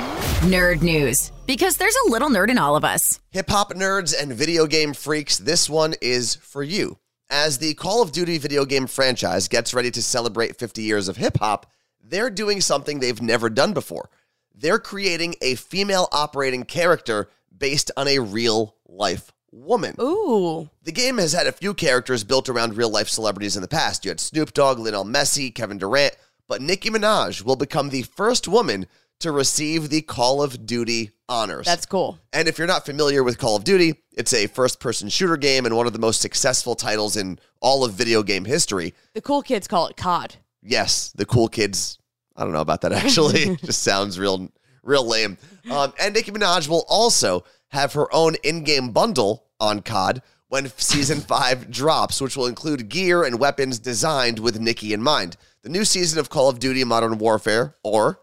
Nerd 0.50 0.82
news. 0.82 1.32
Because 1.46 1.78
there's 1.78 1.96
a 2.08 2.10
little 2.10 2.30
nerd 2.30 2.50
in 2.50 2.58
all 2.58 2.76
of 2.76 2.84
us. 2.84 3.20
Hip 3.30 3.48
hop 3.48 3.72
nerds 3.74 4.20
and 4.20 4.34
video 4.34 4.66
game 4.66 4.94
freaks, 4.94 5.38
this 5.38 5.70
one 5.70 5.94
is 6.02 6.36
for 6.36 6.64
you. 6.64 6.98
As 7.30 7.60
the 7.60 7.76
Call 7.76 8.02
of 8.02 8.12
Duty 8.12 8.40
video 8.40 8.66
game 8.66 8.88
franchise 8.88 9.48
gets 9.48 9.76
ready 9.76 9.92
to 9.92 10.02
celebrate 10.02 10.58
50 10.58 10.82
years 10.82 11.08
of 11.08 11.18
hip 11.18 11.38
hop, 11.38 11.72
they're 12.04 12.32
doing 12.32 12.60
something 12.60 13.00
they've 13.00 13.22
never 13.22 13.50
done 13.50 13.74
before. 13.74 14.10
They're 14.56 14.80
creating 14.80 15.36
a 15.42 15.54
female 15.54 16.08
operating 16.12 16.64
character 16.64 17.30
based 17.56 17.92
on 17.96 18.08
a 18.08 18.20
real 18.20 18.76
life 18.88 19.32
woman. 19.52 19.96
Ooh. 20.00 20.70
The 20.84 20.92
game 20.92 21.18
has 21.18 21.34
had 21.34 21.48
a 21.48 21.52
few 21.52 21.74
characters 21.74 22.24
built 22.24 22.50
around 22.50 22.78
real 22.78 22.90
life 22.90 23.10
celebrities 23.10 23.56
in 23.56 23.62
the 23.62 23.68
past. 23.68 24.06
You 24.06 24.10
had 24.10 24.20
Snoop 24.20 24.54
Dogg, 24.54 24.80
Lionel 24.80 25.06
Messi, 25.06 25.54
Kevin 25.54 25.78
Durant, 25.78 26.16
but 26.48 26.62
Nicki 26.62 26.90
Minaj 26.90 27.44
will 27.44 27.56
become 27.56 27.90
the 27.90 28.04
first 28.04 28.48
woman 28.48 28.88
to 29.20 29.32
receive 29.32 29.90
the 29.90 30.02
Call 30.02 30.44
of 30.44 30.66
Duty 30.66 31.12
honors. 31.28 31.66
That's 31.66 31.86
cool. 31.86 32.20
And 32.34 32.48
if 32.48 32.58
you're 32.58 32.68
not 32.68 32.86
familiar 32.86 33.24
with 33.24 33.38
Call 33.38 33.56
of 33.56 33.64
Duty, 33.64 33.96
it's 34.14 34.34
a 34.34 34.48
first 34.48 34.80
person 34.80 35.10
shooter 35.10 35.38
game 35.38 35.66
and 35.66 35.76
one 35.76 35.88
of 35.88 35.94
the 35.94 36.00
most 36.00 36.22
successful 36.22 36.76
titles 36.76 37.18
in 37.18 37.40
all 37.60 37.84
of 37.84 37.94
video 37.94 38.24
game 38.24 38.46
history. 38.46 38.94
The 39.14 39.22
cool 39.22 39.42
kids 39.42 39.68
call 39.68 39.88
it 39.88 39.98
COD. 39.98 40.36
Yes, 40.62 41.12
the 41.16 41.26
cool 41.26 41.48
kids. 41.48 41.98
I 42.36 42.44
don't 42.44 42.54
know 42.54 42.62
about 42.62 42.82
that 42.82 42.92
actually. 42.92 43.56
Just 43.64 43.82
sounds 43.82 44.20
real 44.20 44.52
real 44.84 45.06
lame. 45.06 45.38
Um, 45.70 45.94
and 46.00 46.14
Nicki 46.14 46.32
Minaj 46.32 46.68
will 46.68 46.86
also 46.88 47.44
have 47.70 47.94
her 47.94 48.14
own 48.14 48.36
in-game 48.44 48.92
bundle 48.92 49.46
on 49.60 49.82
COD 49.82 50.22
when 50.50 50.72
season 50.78 51.20
5 51.20 51.70
drops, 51.70 52.22
which 52.22 52.38
will 52.38 52.46
include 52.46 52.90
gear 52.90 53.24
and 53.24 53.40
weapons 53.40 53.80
designed 53.80 54.40
with 54.40 54.60
Nicki 54.60 54.94
in 54.94 55.04
mind. 55.04 55.36
The 55.64 55.70
new 55.70 55.84
season 55.84 56.20
of 56.20 56.30
Call 56.30 56.48
of 56.50 56.60
Duty 56.60 56.84
Modern 56.84 57.18
Warfare 57.18 57.76
or 57.84 58.20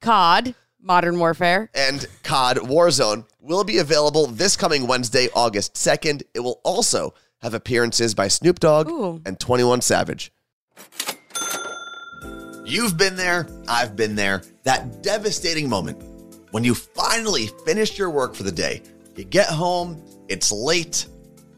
COD, 0.00 0.54
Modern 0.80 1.18
Warfare. 1.18 1.70
and 1.74 2.06
COD 2.24 2.58
Warzone 2.58 3.24
will 3.40 3.64
be 3.64 3.78
available 3.78 4.26
this 4.26 4.56
coming 4.56 4.86
Wednesday, 4.86 5.28
August 5.34 5.74
2nd. 5.74 6.22
It 6.34 6.40
will 6.40 6.60
also 6.64 7.14
have 7.42 7.54
appearances 7.54 8.14
by 8.14 8.26
Snoop 8.26 8.58
Dogg 8.58 8.88
Ooh. 8.88 9.22
and 9.24 9.38
21 9.38 9.80
Savage. 9.80 10.32
You've 12.64 12.96
been 12.98 13.16
there, 13.16 13.46
I've 13.66 13.96
been 13.96 14.14
there. 14.14 14.42
That 14.64 15.02
devastating 15.02 15.68
moment 15.68 16.02
when 16.50 16.64
you 16.64 16.74
finally 16.74 17.48
finish 17.64 17.98
your 17.98 18.10
work 18.10 18.34
for 18.34 18.42
the 18.42 18.52
day. 18.52 18.82
You 19.16 19.24
get 19.24 19.48
home, 19.48 20.02
it's 20.28 20.52
late, 20.52 21.06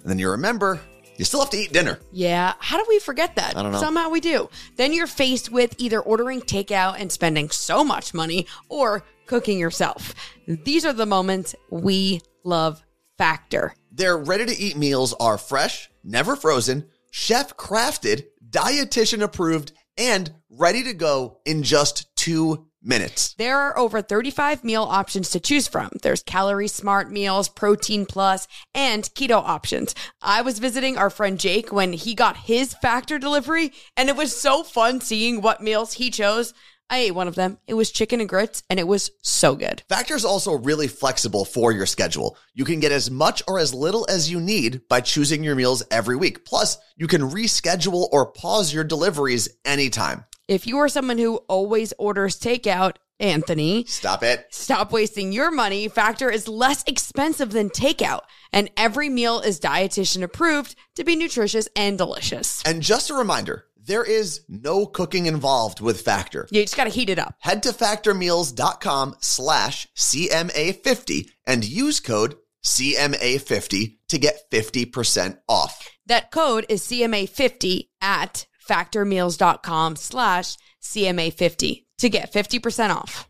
and 0.02 0.10
then 0.10 0.18
you 0.18 0.30
remember 0.30 0.80
you 1.20 1.26
still 1.26 1.40
have 1.40 1.50
to 1.50 1.58
eat 1.58 1.70
dinner. 1.74 1.98
Yeah. 2.12 2.54
How 2.60 2.78
do 2.78 2.86
we 2.88 2.98
forget 2.98 3.34
that? 3.34 3.54
I 3.54 3.62
don't 3.62 3.72
know. 3.72 3.78
Somehow 3.78 4.08
we 4.08 4.20
do. 4.20 4.48
Then 4.76 4.94
you're 4.94 5.06
faced 5.06 5.52
with 5.52 5.74
either 5.76 6.00
ordering 6.00 6.40
takeout 6.40 6.98
and 6.98 7.12
spending 7.12 7.50
so 7.50 7.84
much 7.84 8.14
money 8.14 8.46
or 8.70 9.04
cooking 9.26 9.58
yourself. 9.58 10.14
These 10.46 10.86
are 10.86 10.94
the 10.94 11.04
moments 11.04 11.54
we 11.68 12.22
love 12.42 12.82
Factor. 13.18 13.74
Their 13.92 14.16
ready 14.16 14.46
to 14.46 14.58
eat 14.58 14.78
meals 14.78 15.12
are 15.20 15.36
fresh, 15.36 15.90
never 16.02 16.36
frozen, 16.36 16.86
chef 17.10 17.54
crafted, 17.54 18.24
dietitian 18.48 19.20
approved, 19.20 19.72
and 19.98 20.32
ready 20.48 20.82
to 20.84 20.94
go 20.94 21.36
in 21.44 21.62
just 21.62 22.16
two 22.16 22.69
minutes. 22.82 23.34
There 23.34 23.58
are 23.58 23.78
over 23.78 24.02
35 24.02 24.64
meal 24.64 24.82
options 24.82 25.30
to 25.30 25.40
choose 25.40 25.68
from. 25.68 25.90
There's 26.02 26.22
calorie 26.22 26.68
smart 26.68 27.10
meals, 27.10 27.48
protein 27.48 28.06
plus, 28.06 28.46
and 28.74 29.04
keto 29.14 29.36
options. 29.36 29.94
I 30.22 30.42
was 30.42 30.58
visiting 30.58 30.96
our 30.96 31.10
friend 31.10 31.38
Jake 31.38 31.72
when 31.72 31.92
he 31.92 32.14
got 32.14 32.36
his 32.36 32.74
factor 32.74 33.18
delivery, 33.18 33.72
and 33.96 34.08
it 34.08 34.16
was 34.16 34.38
so 34.38 34.62
fun 34.62 35.00
seeing 35.00 35.40
what 35.40 35.62
meals 35.62 35.94
he 35.94 36.10
chose. 36.10 36.54
I 36.92 36.98
ate 36.98 37.14
one 37.14 37.28
of 37.28 37.36
them. 37.36 37.58
It 37.68 37.74
was 37.74 37.92
chicken 37.92 38.18
and 38.18 38.28
grits, 38.28 38.64
and 38.68 38.80
it 38.80 38.88
was 38.88 39.12
so 39.22 39.54
good. 39.54 39.84
Factor 39.88 40.16
is 40.16 40.24
also 40.24 40.54
really 40.54 40.88
flexible 40.88 41.44
for 41.44 41.70
your 41.70 41.86
schedule. 41.86 42.36
You 42.52 42.64
can 42.64 42.80
get 42.80 42.90
as 42.90 43.10
much 43.10 43.44
or 43.46 43.60
as 43.60 43.72
little 43.72 44.04
as 44.10 44.28
you 44.28 44.40
need 44.40 44.80
by 44.88 45.00
choosing 45.00 45.44
your 45.44 45.54
meals 45.54 45.84
every 45.92 46.16
week. 46.16 46.44
Plus, 46.44 46.78
you 46.96 47.06
can 47.06 47.30
reschedule 47.30 48.08
or 48.10 48.32
pause 48.32 48.74
your 48.74 48.82
deliveries 48.82 49.48
anytime. 49.64 50.24
If 50.50 50.66
you 50.66 50.78
are 50.78 50.88
someone 50.88 51.18
who 51.18 51.36
always 51.46 51.94
orders 51.96 52.36
takeout, 52.36 52.96
Anthony, 53.20 53.84
Stop 53.84 54.24
it. 54.24 54.46
Stop 54.50 54.90
wasting 54.90 55.30
your 55.30 55.52
money. 55.52 55.86
Factor 55.86 56.28
is 56.28 56.48
less 56.48 56.82
expensive 56.88 57.52
than 57.52 57.70
takeout, 57.70 58.22
and 58.52 58.68
every 58.76 59.08
meal 59.08 59.38
is 59.38 59.60
dietitian 59.60 60.24
approved 60.24 60.74
to 60.96 61.04
be 61.04 61.14
nutritious 61.14 61.68
and 61.76 61.96
delicious. 61.96 62.64
And 62.64 62.82
just 62.82 63.10
a 63.10 63.14
reminder, 63.14 63.66
there 63.76 64.02
is 64.02 64.40
no 64.48 64.86
cooking 64.86 65.26
involved 65.26 65.80
with 65.80 66.00
Factor. 66.00 66.48
You 66.50 66.62
just 66.62 66.76
got 66.76 66.84
to 66.84 66.90
heat 66.90 67.10
it 67.10 67.20
up. 67.20 67.36
Head 67.38 67.62
to 67.62 67.68
factormeals.com 67.68 69.18
slash 69.20 69.86
CMA50 69.96 71.30
and 71.46 71.64
use 71.64 72.00
code 72.00 72.34
CMA50 72.64 73.98
to 74.08 74.18
get 74.18 74.50
50% 74.50 75.38
off. 75.48 75.88
That 76.06 76.32
code 76.32 76.66
is 76.68 76.82
CMA50 76.82 77.90
at 78.00 78.46
factormeals.com 78.68 79.96
slash 79.96 80.56
CMA50 80.82 81.84
to 81.98 82.08
get 82.08 82.32
50% 82.32 82.90
off. 82.90 83.28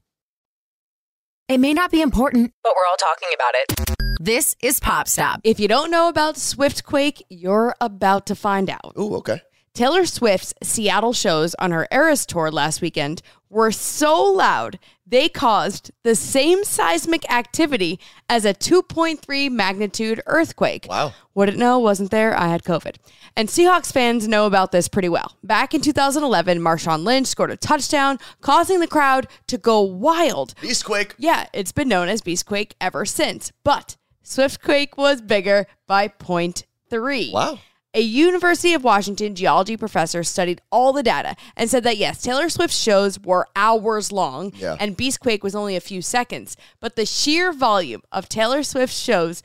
It 1.49 1.59
may 1.59 1.75
not 1.75 1.91
be 1.91 2.01
important, 2.01 2.53
but 2.63 2.75
we're 2.77 2.89
all 2.89 2.97
talking 2.97 3.29
about 3.35 3.55
it. 3.55 4.01
This 4.21 4.55
is 4.63 4.79
Pop 4.79 5.09
Stop. 5.09 5.41
If 5.45 5.59
you 5.59 5.67
don't 5.67 5.91
know 5.91 6.09
about 6.09 6.37
Swiftquake, 6.37 7.23
you're 7.29 7.75
about 7.81 8.27
to 8.27 8.35
find 8.37 8.71
out. 8.71 8.93
Ooh, 8.99 9.17
okay. 9.17 9.41
Taylor 9.73 10.05
Swift's 10.05 10.53
Seattle 10.63 11.13
shows 11.13 11.55
on 11.55 11.71
her 11.71 11.89
Eras 11.91 12.27
tour 12.27 12.51
last 12.51 12.83
weekend 12.83 13.23
were 13.49 13.73
so 13.73 14.23
loud 14.23 14.79
they 15.11 15.29
caused 15.29 15.91
the 16.05 16.15
same 16.15 16.65
seismic 16.65 17.31
activity 17.31 18.01
as 18.29 18.45
a 18.45 18.55
2.3 18.55 19.51
magnitude 19.51 20.23
earthquake. 20.27 20.87
Wow. 20.89 21.13
Wouldn't 21.35 21.59
know, 21.59 21.79
wasn't 21.79 22.11
there. 22.11 22.39
I 22.39 22.49
had 22.49 22.63
COVID. 22.63 22.97
And 23.37 23.49
Seahawks 23.49 23.93
fans 23.93 24.27
know 24.27 24.47
about 24.47 24.73
this 24.73 24.89
pretty 24.89 25.09
well. 25.09 25.37
Back 25.43 25.75
in 25.75 25.81
2011, 25.81 26.61
Marshawn 26.61 27.05
Lynch 27.05 27.27
scored 27.27 27.51
a 27.51 27.57
touchdown, 27.57 28.19
causing 28.41 28.81
the 28.81 28.87
crowd 28.87 29.27
to 29.49 29.59
go 29.59 29.81
wild. 29.81 30.55
Beastquake. 30.61 31.13
Yeah, 31.19 31.47
it's 31.53 31.73
been 31.73 31.89
known 31.89 32.09
as 32.09 32.23
Beastquake 32.23 32.73
ever 32.81 33.05
since. 33.05 33.53
But 33.65 33.97
Swiftquake 34.25 34.97
was 34.97 35.21
bigger 35.21 35.67
by 35.87 36.09
0.3. 36.09 37.33
Wow. 37.33 37.59
A 37.93 38.01
University 38.01 38.73
of 38.73 38.85
Washington 38.85 39.35
geology 39.35 39.77
professor 39.77 40.23
studied 40.23 40.61
all 40.71 40.93
the 40.93 41.03
data 41.03 41.35
and 41.57 41.69
said 41.69 41.83
that 41.85 41.97
yes, 41.97 42.23
Taylor 42.23 42.49
Swift's 42.49 42.79
shows 42.79 43.19
were 43.19 43.49
hours 43.57 44.13
long 44.13 44.53
Yeah. 44.57 44.77
and 44.79 44.97
Beastquake 44.97 45.43
was 45.43 45.57
only 45.57 45.75
a 45.75 45.81
few 45.81 46.01
seconds. 46.01 46.57
But 46.81 46.95
the 46.95 47.05
sheer 47.05 47.53
volume 47.53 48.03
of 48.13 48.29
Taylor 48.29 48.63
Swift's 48.63 48.99
shows 48.99 49.43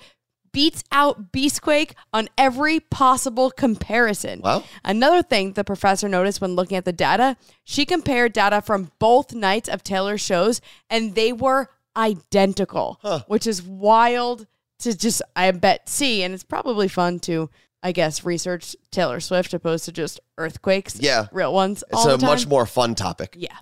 beats 0.52 0.84
out 0.92 1.32
Beastquake 1.34 1.94
on 2.14 2.30
every 2.38 2.80
possible 2.80 3.50
comparison. 3.52 4.42
Wow. 4.42 4.64
Another 4.86 5.22
thing 5.24 5.54
the 5.54 5.64
professor 5.64 6.08
noticed 6.08 6.40
when 6.40 6.56
looking 6.56 6.78
at 6.78 6.86
the 6.86 6.94
data, 6.94 7.36
she 7.64 7.84
compared 7.84 8.32
data 8.32 8.62
from 8.62 8.92
both 9.00 9.34
nights 9.34 9.68
of 9.68 9.84
Taylor's 9.84 10.22
shows 10.22 10.62
and 10.90 11.16
they 11.16 11.34
were 11.34 11.70
identical, 11.98 13.00
which 13.28 13.48
is 13.48 13.62
wild 13.64 14.46
to 14.80 14.96
just, 14.98 15.22
I 15.36 15.50
bet, 15.52 15.90
see. 15.90 16.22
And 16.24 16.34
it's 16.34 16.44
probably 16.44 16.88
fun 16.88 17.20
to, 17.22 17.50
I 17.86 17.92
guess, 17.92 18.25
research 18.25 18.75
Taylor 18.89 19.20
Swift 19.20 19.54
opposed 19.54 19.86
to 19.86 19.92
just 19.92 20.20
earthquakes. 20.39 21.00
Yeah. 21.00 21.27
Real 21.32 21.54
ones. 21.54 21.84
It's 21.92 22.00
all 22.00 22.10
a 22.10 22.12
the 22.13 22.18
time. 22.18 22.30
much 22.32 22.48
more 22.48 22.65
fun 22.65 22.96
topic. 22.96 23.36
Yeah. 23.38 23.56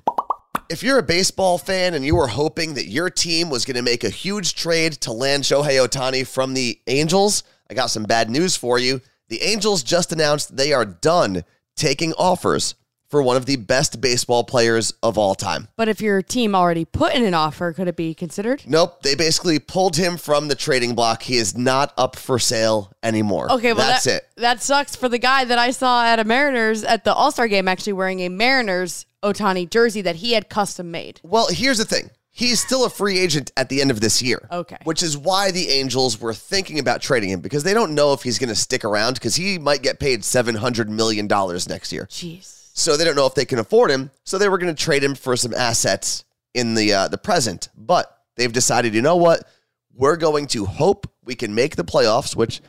If 0.70 0.82
you're 0.82 0.98
a 0.98 1.04
baseball 1.04 1.58
fan 1.58 1.94
and 1.94 2.06
you 2.06 2.16
were 2.16 2.28
hoping 2.28 2.76
that 2.76 2.88
your 2.88 3.10
team 3.10 3.50
was 3.50 3.66
going 3.66 3.76
to 3.76 3.82
make 3.82 4.06
a 4.06 4.10
huge 4.10 4.56
trade 4.56 4.94
to 5.02 5.12
land 5.12 5.44
Shohei 5.44 5.86
Ohtani 5.86 6.26
from 6.26 6.54
the 6.54 6.80
Angels, 6.88 7.44
I 7.70 7.74
got 7.74 7.88
some 7.88 8.04
bad 8.04 8.30
news 8.30 8.56
for 8.56 8.80
you. 8.80 9.02
The 9.28 9.42
Angels 9.42 9.84
just 9.84 10.14
announced 10.14 10.56
they 10.56 10.72
are 10.72 10.86
done 10.86 11.44
taking 11.76 12.14
offers 12.14 12.76
for 13.14 13.22
one 13.22 13.38
of 13.38 13.46
the 13.46 13.58
best 13.58 14.02
baseball 14.02 14.44
players 14.44 14.92
of 15.04 15.20
all 15.20 15.36
time. 15.36 15.68
But 15.76 15.88
if 15.88 16.02
your 16.02 16.24
team 16.24 16.56
already 16.56 16.84
put 16.84 17.14
in 17.14 17.24
an 17.24 17.36
offer, 17.36 17.72
could 17.72 17.88
it 17.88 17.96
be 17.96 18.16
considered? 18.16 18.64
Nope, 18.66 19.04
they 19.04 19.14
basically 19.14 19.60
pulled 19.60 19.96
him 19.96 20.18
from 20.18 20.48
the 20.48 20.56
trading 20.56 20.96
block. 20.96 21.22
He 21.22 21.38
is 21.38 21.56
not 21.56 21.94
up 21.96 22.16
for 22.16 22.40
sale 22.40 22.92
anymore. 23.04 23.52
Okay, 23.52 23.72
well 23.74 23.86
that's 23.86 24.06
that, 24.06 24.16
it. 24.16 24.30
That 24.38 24.64
sucks 24.64 24.96
for 24.96 25.08
the 25.10 25.20
guy 25.20 25.46
that 25.46 25.60
I 25.60 25.70
saw 25.70 26.04
at 26.04 26.18
a 26.18 26.24
Mariners 26.24 26.84
at 26.84 27.04
the 27.04 27.14
All 27.14 27.32
Star 27.32 27.48
game, 27.48 27.68
actually 27.68 27.94
wearing 27.94 28.22
a 28.22 28.30
Mariners 28.30 29.06
Ohtani 29.22 29.70
jersey 29.70 30.02
that 30.02 30.16
he 30.16 30.32
had 30.32 30.50
custom 30.50 30.90
made. 30.90 31.22
Well, 31.22 31.50
here's 31.52 31.78
the 31.78 31.86
thing. 31.86 32.10
He's 32.32 32.60
still 32.60 32.84
a 32.84 32.90
free 32.90 33.20
agent 33.20 33.52
at 33.56 33.70
the 33.70 33.80
end 33.80 33.92
of 33.92 34.02
this 34.02 34.24
year. 34.24 34.48
Okay. 34.52 34.78
Which 34.86 35.04
is 35.04 35.16
why 35.16 35.52
the 35.52 35.70
Angels 35.70 36.20
were 36.20 36.34
thinking 36.34 36.80
about 36.80 37.04
trading 37.04 37.30
him 37.30 37.42
because 37.42 37.62
they 37.62 37.76
don't 37.76 37.94
know 37.94 38.14
if 38.14 38.24
he's 38.24 38.40
going 38.40 38.50
to 38.50 38.56
stick 38.56 38.84
around 38.84 39.14
because 39.14 39.36
he 39.36 39.60
might 39.60 39.84
get 39.84 40.00
paid 40.00 40.22
$700 40.22 40.88
million 40.88 41.28
next 41.28 41.92
year. 41.92 42.08
Jeez. 42.10 42.63
So 42.74 42.98
they 42.98 43.06
don't 43.06 43.16
know 43.16 43.28
if 43.28 43.36
they 43.36 43.46
can 43.46 43.60
afford 43.60 43.92
him. 43.92 44.12
So 44.24 44.38
they 44.38 44.50
were 44.50 44.58
going 44.58 44.74
to 44.74 44.84
trade 44.84 45.04
him 45.04 45.16
for 45.16 45.38
some 45.38 45.54
assets 45.54 46.26
in 46.54 46.74
the 46.74 46.94
uh, 46.94 47.08
the 47.08 47.18
present. 47.18 47.70
But 47.78 48.16
they've 48.36 48.52
decided, 48.52 48.94
you 48.94 49.02
know 49.02 49.16
what? 49.16 49.48
We're 49.96 50.18
going 50.18 50.48
to 50.48 50.66
hope 50.66 51.08
we 51.24 51.36
can 51.36 51.54
make 51.54 51.76
the 51.76 51.86
playoffs, 51.86 52.36
which, 52.36 52.62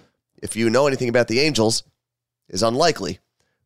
if 0.42 0.56
you 0.56 0.68
know 0.68 0.87
anything 0.87 1.08
about 1.08 1.28
the 1.28 1.40
Angels, 1.40 1.82
is 2.49 2.62
unlikely. 2.62 3.18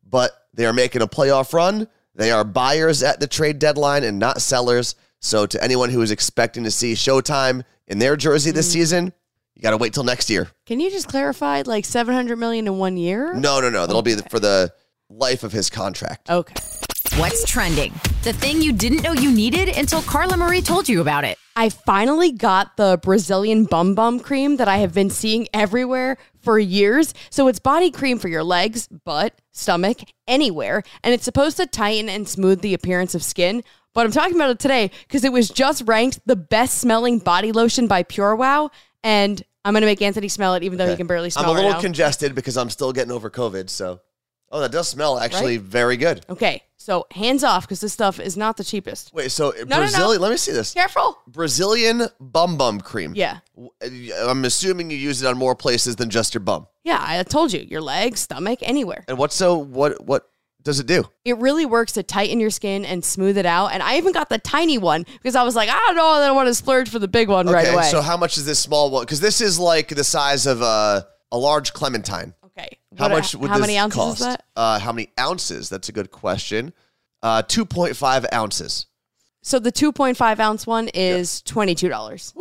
But 0.09 0.31
they 0.53 0.65
are 0.65 0.73
making 0.73 1.01
a 1.01 1.07
playoff 1.07 1.53
run. 1.53 1.87
They 2.15 2.31
are 2.31 2.45
buyers 2.45 3.03
at 3.03 3.19
the 3.19 3.27
trade 3.27 3.59
deadline 3.59 4.03
and 4.03 4.17
not 4.17 4.41
sellers. 4.41 4.95
So 5.19 5.45
to 5.45 5.61
anyone 5.61 5.89
who 5.89 6.01
is 6.01 6.11
expecting 6.11 6.63
to 6.63 6.71
see 6.71 6.93
Showtime 6.93 7.63
in 7.87 7.99
their 7.99 8.15
jersey 8.15 8.51
this 8.51 8.71
season, 8.71 9.11
you 9.55 9.61
got 9.61 9.71
to 9.71 9.77
wait 9.77 9.93
till 9.93 10.05
next 10.05 10.29
year. 10.29 10.49
Can 10.65 10.79
you 10.79 10.89
just 10.89 11.09
clarify 11.09 11.63
like 11.65 11.83
700 11.83 12.37
million 12.37 12.65
in 12.65 12.77
one 12.77 12.95
year? 12.95 13.33
No, 13.33 13.59
no, 13.59 13.69
no. 13.69 13.85
That'll 13.85 14.01
be 14.01 14.15
for 14.29 14.39
the 14.39 14.73
life 15.09 15.43
of 15.43 15.51
his 15.51 15.69
contract. 15.69 16.29
Okay. 16.29 16.55
What's 17.15 17.43
trending? 17.45 17.93
The 18.23 18.33
thing 18.33 18.61
you 18.61 18.71
didn't 18.71 19.01
know 19.01 19.13
you 19.13 19.31
needed 19.31 19.69
until 19.69 20.01
Carla 20.01 20.37
Marie 20.37 20.61
told 20.61 20.87
you 20.87 21.01
about 21.01 21.23
it. 21.23 21.37
I 21.55 21.69
finally 21.69 22.31
got 22.31 22.77
the 22.77 22.99
Brazilian 23.01 23.65
Bum 23.65 23.95
Bum 23.95 24.19
cream 24.19 24.57
that 24.57 24.67
I 24.67 24.77
have 24.77 24.93
been 24.93 25.09
seeing 25.09 25.47
everywhere 25.53 26.17
for 26.41 26.57
years. 26.57 27.13
So 27.29 27.47
it's 27.47 27.59
body 27.59 27.91
cream 27.91 28.19
for 28.19 28.29
your 28.29 28.43
legs, 28.43 28.87
butt, 28.87 29.37
stomach, 29.51 29.97
anywhere. 30.27 30.83
And 31.03 31.13
it's 31.13 31.25
supposed 31.25 31.57
to 31.57 31.65
tighten 31.65 32.09
and 32.09 32.27
smooth 32.27 32.61
the 32.61 32.73
appearance 32.73 33.15
of 33.15 33.23
skin. 33.23 33.63
But 33.93 34.05
I'm 34.05 34.11
talking 34.11 34.35
about 34.35 34.51
it 34.51 34.59
today 34.59 34.91
because 35.07 35.25
it 35.25 35.33
was 35.33 35.49
just 35.49 35.83
ranked 35.85 36.19
the 36.25 36.35
best 36.35 36.77
smelling 36.77 37.19
body 37.19 37.51
lotion 37.51 37.87
by 37.87 38.03
PureWow. 38.03 38.69
And 39.03 39.43
I'm 39.65 39.73
going 39.73 39.81
to 39.81 39.87
make 39.87 40.01
Anthony 40.01 40.29
smell 40.29 40.55
it, 40.55 40.63
even 40.63 40.77
though 40.77 40.87
he 40.87 40.95
can 40.95 41.07
barely 41.07 41.29
smell 41.29 41.45
it. 41.45 41.47
I'm 41.47 41.51
a 41.51 41.55
little 41.55 41.71
now. 41.71 41.81
congested 41.81 42.35
because 42.35 42.55
I'm 42.55 42.69
still 42.69 42.93
getting 42.93 43.11
over 43.11 43.29
COVID. 43.29 43.69
So, 43.69 43.99
oh, 44.51 44.59
that 44.61 44.71
does 44.71 44.87
smell 44.87 45.19
actually 45.19 45.57
very 45.57 45.97
good. 45.97 46.25
okay. 46.29 46.63
So 46.81 47.05
hands 47.11 47.43
off 47.43 47.65
because 47.67 47.81
this 47.81 47.91
stuff 47.91 48.21
is 48.21 48.37
not 48.37 48.55
the 48.55 48.63
cheapest. 48.63 49.13
Wait, 49.13 49.31
so 49.31 49.51
no, 49.51 49.63
no. 49.65 49.77
Brazilian? 49.79 50.21
Let 50.21 50.31
me 50.31 50.37
see 50.37 50.53
this. 50.53 50.73
Careful. 50.73 51.19
Brazilian 51.27 52.07
bum 52.21 52.57
bum 52.57 52.79
cream. 52.79 53.13
Yeah. 53.15 53.39
I'm 54.17 54.45
assuming 54.45 54.89
you 54.89 54.97
use 54.97 55.21
it 55.21 55.27
on 55.27 55.37
more 55.37 55.55
places 55.55 55.97
than 55.97 56.09
just 56.09 56.33
your 56.33 56.39
bum. 56.41 56.67
Yeah. 56.85 56.97
I 56.99 57.21
told 57.23 57.51
you 57.51 57.59
your 57.59 57.81
legs, 57.81 58.21
stomach, 58.21 58.59
anywhere. 58.61 59.03
And 59.09 59.17
what's 59.17 59.35
so 59.35 59.57
what 59.57 60.03
what 60.05 60.29
does 60.63 60.79
it 60.79 60.87
do? 60.87 61.03
it 61.25 61.37
really 61.37 61.65
works 61.65 61.93
to 61.93 62.03
tighten 62.03 62.39
your 62.39 62.49
skin 62.49 62.85
and 62.85 63.03
smooth 63.03 63.37
it 63.37 63.45
out. 63.45 63.67
And 63.73 63.83
I 63.83 63.97
even 63.97 64.13
got 64.13 64.29
the 64.29 64.39
tiny 64.39 64.77
one 64.77 65.05
because 65.21 65.35
I 65.35 65.43
was 65.43 65.55
like, 65.55 65.69
I 65.69 65.77
don't 65.87 65.95
know, 65.95 66.07
I 66.07 66.27
don't 66.27 66.35
want 66.35 66.47
to 66.47 66.55
splurge 66.55 66.89
for 66.89 66.99
the 66.99 67.07
big 67.07 67.27
one 67.29 67.47
right 67.47 67.73
away. 67.73 67.83
so 67.83 68.01
how 68.01 68.17
much 68.17 68.37
is 68.37 68.45
this 68.45 68.59
small 68.59 68.89
one? 68.89 69.03
Because 69.03 69.19
this 69.19 69.41
is 69.41 69.59
like 69.59 69.89
the 69.89 70.03
size 70.03 70.45
of 70.45 70.61
a 70.61 71.05
a 71.31 71.37
large 71.37 71.73
clementine. 71.73 72.33
Okay, 72.59 72.77
How 72.97 73.05
What- 73.09 73.11
much 73.17 73.35
would 73.35 73.49
how 73.49 73.57
this 73.57 73.61
many 73.61 73.77
ounces 73.77 73.97
cost? 73.97 74.19
is 74.19 74.25
that? 74.25 74.45
Uh, 74.55 74.79
how 74.79 74.91
many 74.91 75.09
ounces? 75.19 75.69
That's 75.69 75.89
a 75.89 75.91
good 75.91 76.11
question. 76.11 76.73
Uh, 77.21 77.41
2.5 77.43 78.25
ounces. 78.33 78.85
So 79.41 79.59
the 79.59 79.71
2.5 79.71 80.39
ounce 80.39 80.67
one 80.67 80.89
is 80.89 81.41
twenty 81.43 81.73
two 81.73 81.87
dollars. 81.89 82.33